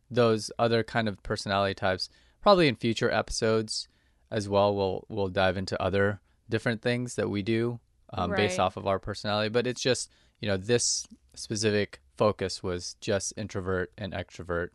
[0.10, 2.10] those other kind of personality types
[2.41, 3.88] probably in future episodes
[4.32, 4.76] as well.
[4.76, 7.80] We'll we'll dive into other different things that we do
[8.14, 9.50] um, based off of our personality.
[9.50, 14.70] But it's just you know this specific focus was just introvert and extrovert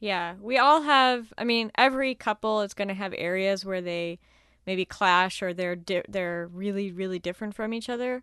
[0.00, 1.32] Yeah, we all have.
[1.36, 4.18] I mean, every couple is going to have areas where they
[4.66, 8.22] maybe clash or they're di- they're really really different from each other.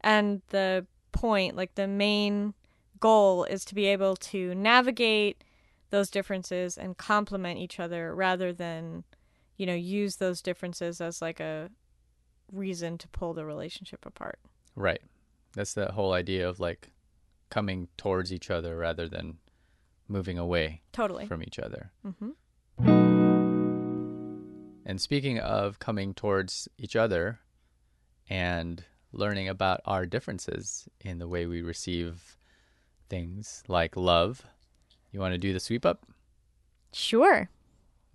[0.00, 2.54] And the point, like the main
[3.00, 5.42] goal, is to be able to navigate
[5.90, 9.04] those differences and complement each other rather than,
[9.56, 11.70] you know, use those differences as like a
[12.52, 14.38] reason to pull the relationship apart.
[14.76, 15.00] right
[15.54, 16.90] that's the whole idea of like
[17.50, 19.38] coming towards each other rather than
[20.08, 21.26] moving away Totally.
[21.26, 21.90] from each other.
[22.02, 22.30] hmm
[24.84, 27.40] And speaking of coming towards each other
[28.30, 32.36] and learning about our differences in the way we receive
[33.08, 34.44] things like love,
[35.10, 36.06] you want to do the sweep up?
[36.92, 37.48] Sure.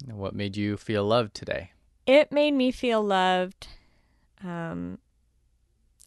[0.06, 1.72] What made you feel loved today?
[2.08, 3.68] It made me feel loved.
[4.44, 4.98] Um,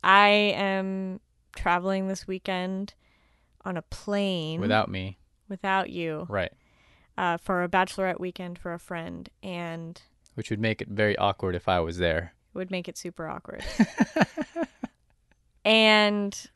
[0.02, 1.20] I am
[1.54, 2.94] traveling this weekend
[3.64, 5.18] on a plane Without me.
[5.48, 6.52] without you Right.
[7.18, 10.00] uh, for a bachelorette weekend for a friend, and
[10.34, 12.34] Which would make it very awkward if I was there.
[12.54, 13.64] would make it super awkward.
[15.64, 16.46] and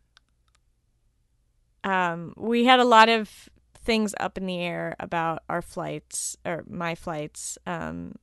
[1.84, 3.48] um, we had a lot of
[3.84, 8.14] things up in the air about our flights or my flights um,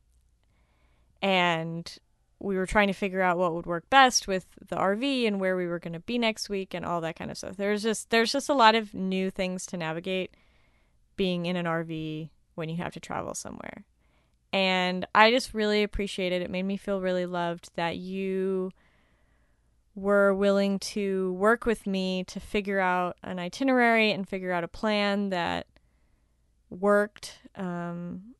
[1.22, 1.98] and
[2.40, 5.56] we were trying to figure out what would work best with the RV and where
[5.56, 7.58] we were going to be next week and all that kind of stuff.
[7.58, 10.36] There's just there's just a lot of new things to navigate
[11.16, 13.86] being in an RV when you have to travel somewhere.
[14.52, 16.46] And I just really appreciated it.
[16.46, 18.72] It made me feel really loved that you
[19.96, 24.68] were willing to work with me to figure out an itinerary and figure out a
[24.68, 25.68] plan that
[26.70, 28.36] worked um,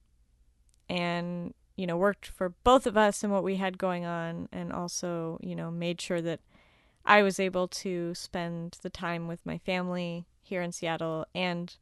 [0.90, 4.72] and you know worked for both of us and what we had going on and
[4.72, 6.40] also you know made sure that
[7.06, 11.78] i was able to spend the time with my family here in seattle and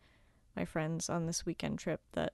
[0.56, 2.34] my friends on this weekend trip that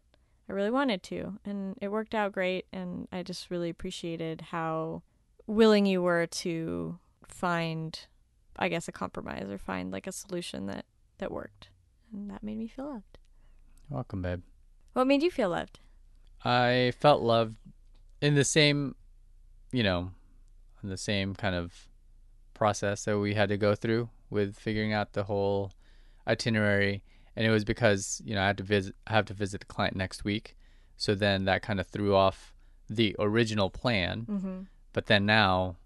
[0.50, 1.40] i really wanted to.
[1.46, 5.04] And it worked out great and i just really appreciated how
[5.48, 6.98] willing you were to
[7.28, 8.00] find
[8.58, 10.86] i guess a compromise or find like a solution that
[11.18, 11.70] that worked.
[12.14, 13.18] And that made me feel loved.
[13.90, 14.42] Welcome, babe.
[14.94, 15.80] what made you feel loved
[16.44, 17.58] I felt loved
[18.22, 18.96] in the same,
[19.72, 20.12] you know,
[20.84, 21.74] in the same kind of
[22.54, 25.72] process that we had to go through with figuring out the whole
[26.28, 27.04] itinerary.
[27.36, 29.66] And it was because, you know, I had to visit I have to visit the
[29.68, 30.56] client next week.
[30.98, 32.54] So then that kind of threw off
[32.90, 34.26] the original plan.
[34.30, 34.60] mm-hmm.
[34.92, 35.78] But then now,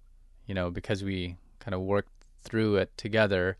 [0.45, 3.57] you know, because we kind of worked through it together,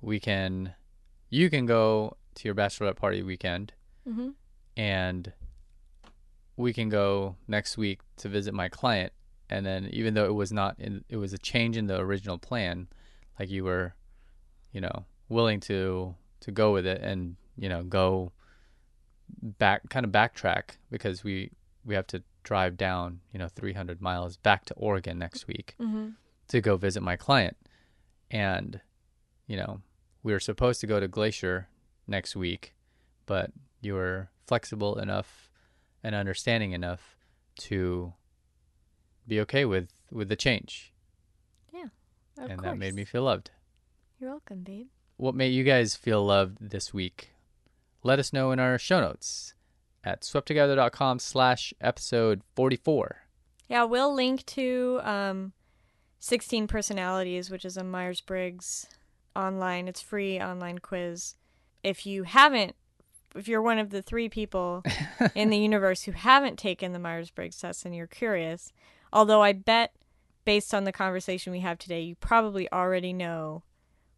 [0.00, 0.74] we can
[1.30, 3.72] you can go to your bachelorette party weekend
[4.08, 4.30] Mm-hmm.
[4.76, 5.32] and
[6.62, 9.12] we can go next week to visit my client
[9.50, 12.38] and then even though it was not in it was a change in the original
[12.38, 12.86] plan
[13.38, 13.94] like you were
[14.72, 18.32] you know willing to to go with it and you know go
[19.58, 21.50] back kind of backtrack because we
[21.84, 26.08] we have to drive down you know 300 miles back to Oregon next week Mm-hmm.
[26.48, 27.56] to go visit my client
[28.30, 28.80] and
[29.46, 29.80] you know
[30.22, 31.68] we were supposed to go to glacier
[32.06, 32.74] next week
[33.26, 33.50] but
[33.80, 35.48] you were flexible enough
[36.02, 37.16] and understanding enough
[37.58, 38.12] to
[39.26, 40.92] be okay with with the change
[42.38, 42.62] Of and course.
[42.72, 43.50] that made me feel loved
[44.18, 44.86] You're welcome, babe.
[45.18, 47.30] what made you guys feel loved this week
[48.02, 49.54] let us know in our show notes
[50.02, 53.16] at sweptogether.com slash episode 44
[53.68, 55.52] Yeah, we'll link to um,
[56.18, 58.86] 16 Personalities, which is a Myers Briggs
[59.36, 59.86] online.
[59.88, 61.36] It's free online quiz.
[61.84, 62.74] If you haven't,
[63.34, 64.82] if you're one of the three people
[65.34, 68.72] in the universe who haven't taken the Myers Briggs test and you're curious,
[69.12, 69.94] although I bet
[70.44, 73.62] based on the conversation we have today, you probably already know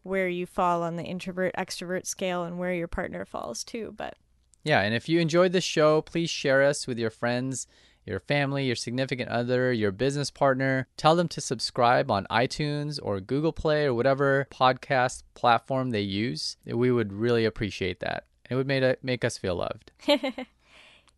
[0.03, 3.95] where you fall on the introvert extrovert scale and where your partner falls too.
[3.97, 4.17] But
[4.63, 7.67] Yeah, and if you enjoyed the show, please share us with your friends,
[8.07, 10.89] your family, your significant other, your business partner.
[10.97, 16.57] Tell them to subscribe on iTunes or Google Play or whatever podcast platform they use.
[16.67, 18.25] We would really appreciate that.
[18.51, 19.93] It would make, make us feel loved.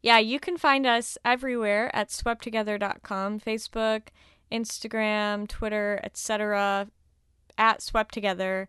[0.07, 4.03] Yeah, you can find us everywhere at sweptogether.com, Facebook,
[4.53, 6.87] Instagram, Twitter, etc.
[7.59, 8.68] at Swept Together.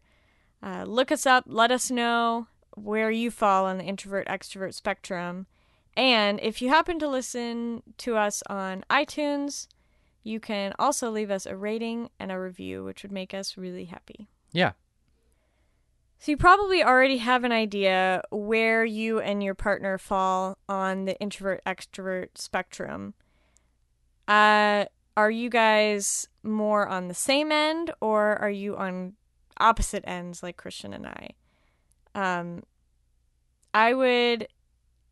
[0.63, 5.45] Uh, look us up, let us know where you fall on the introvert extrovert spectrum.
[5.95, 9.67] And if you happen to listen to us on iTunes,
[10.23, 13.85] you can also leave us a rating and a review, which would make us really
[13.85, 14.27] happy.
[14.51, 14.71] Yeah.
[16.19, 21.17] So you probably already have an idea where you and your partner fall on the
[21.19, 23.13] introvert extrovert spectrum.
[24.27, 29.13] Uh are you guys more on the same end or are you on
[29.59, 31.29] opposite ends like Christian and I?
[32.15, 32.63] Um
[33.73, 34.47] I would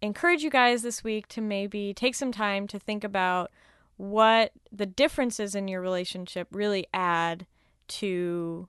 [0.02, 3.52] encourage you guys this week to maybe take some time to think about
[3.98, 7.46] what the differences in your relationship really add
[7.88, 8.68] to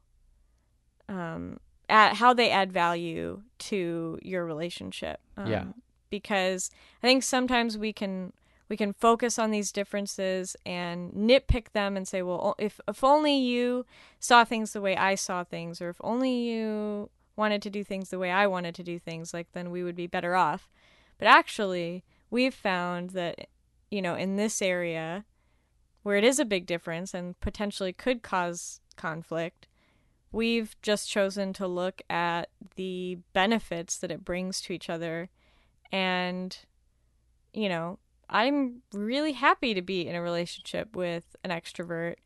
[1.08, 1.58] um
[1.88, 5.20] at how they add value to your relationship.
[5.36, 5.64] Um, Yeah.
[6.08, 6.70] Because
[7.02, 8.32] I think sometimes we can
[8.68, 13.36] we can focus on these differences and nitpick them and say, well, if if only
[13.36, 13.86] you
[14.18, 18.10] saw things the way I saw things, or if only you wanted to do things
[18.10, 20.68] the way I wanted to do things, like then we would be better off.
[21.18, 23.48] But actually, we've found that
[23.90, 25.24] you know in this area
[26.02, 29.66] where it is a big difference and potentially could cause conflict
[30.36, 35.28] we've just chosen to look at the benefits that it brings to each other
[35.90, 36.58] and
[37.52, 42.16] you know I'm really happy to be in a relationship with an extrovert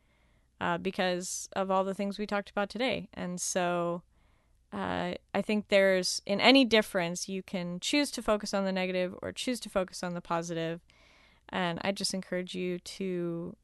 [0.60, 3.08] uh, because of all the things we talked about today.
[3.12, 4.02] And so
[4.72, 9.14] uh, I think there's, in any difference, you can choose to focus on the negative
[9.20, 10.80] or choose to focus on the positive.
[11.48, 13.56] And I just encourage you to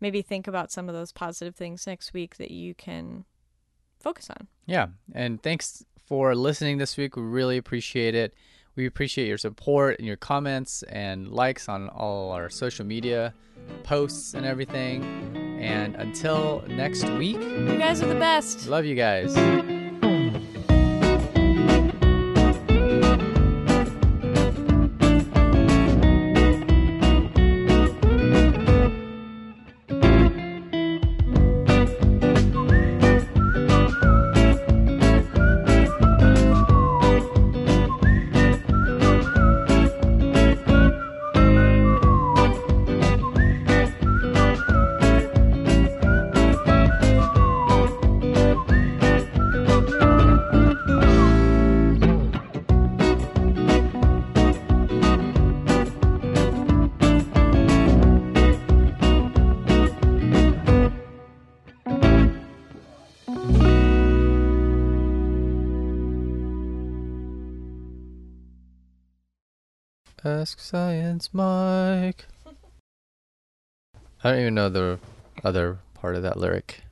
[0.00, 3.24] maybe think about some of those positive things next week that you can
[4.08, 4.46] focus on.
[4.66, 4.86] Yeah.
[5.14, 7.16] And thanks for listening this week.
[7.16, 8.34] We really appreciate it.
[8.76, 13.32] We appreciate your support and your comments and likes on all our social media
[13.82, 14.96] posts and everything.
[15.60, 18.68] And until next week, You guys are the best.
[18.68, 19.34] love you guys.
[70.40, 72.26] Ask Science Mike.
[74.22, 74.98] I don't even know the
[75.42, 76.82] other part of that lyric.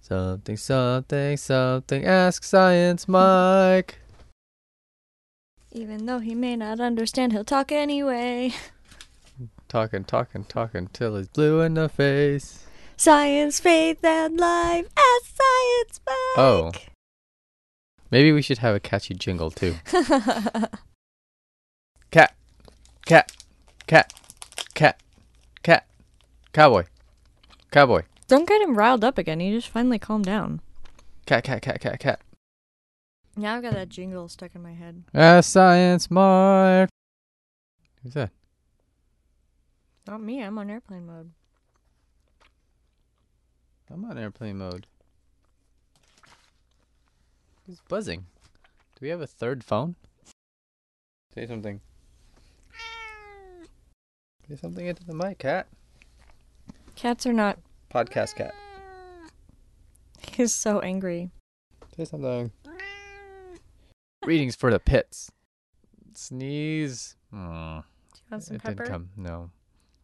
[0.00, 2.04] Something, something, something.
[2.04, 3.98] Ask Science Mike.
[5.72, 8.52] Even though he may not understand, he'll talk anyway.
[9.66, 12.64] Talking, talking, talking till he's blue in the face.
[12.96, 14.86] Science, faith, and life.
[14.96, 16.00] Ask Science
[16.36, 16.70] oh.
[16.72, 16.86] Mike.
[16.86, 16.92] Oh.
[18.12, 19.74] Maybe we should have a catchy jingle too.
[23.04, 23.32] Cat,
[23.86, 24.12] cat,
[24.74, 25.00] cat, cat,
[25.62, 25.86] cat,
[26.52, 26.84] cowboy,
[27.70, 29.40] cowboy, Don't get him riled up again.
[29.40, 30.60] You just finally calm down.
[31.26, 32.20] cat, cat, cat, cat, cat.
[33.36, 35.02] Now I've got that jingle stuck in my head.
[35.14, 36.88] Ask Science Mike.
[38.02, 38.30] Who's that?
[40.06, 40.42] Not me.
[40.42, 41.30] I'm on airplane mode.
[43.90, 44.86] I'm on airplane mode.
[47.66, 48.26] Who's buzzing?
[48.94, 49.96] Do we have a third phone?
[51.34, 51.80] Say something.
[54.48, 55.66] Say something into the mic, cat.
[56.94, 57.58] Cats are not.
[57.92, 58.54] Podcast cat.
[60.32, 61.30] He's so angry.
[61.96, 62.50] Say something.
[64.24, 65.30] Readings for the pits.
[66.14, 67.16] Sneeze.
[67.32, 67.82] Mm,
[68.12, 68.74] Do you want some it pepper?
[68.84, 69.08] didn't come.
[69.16, 69.50] No.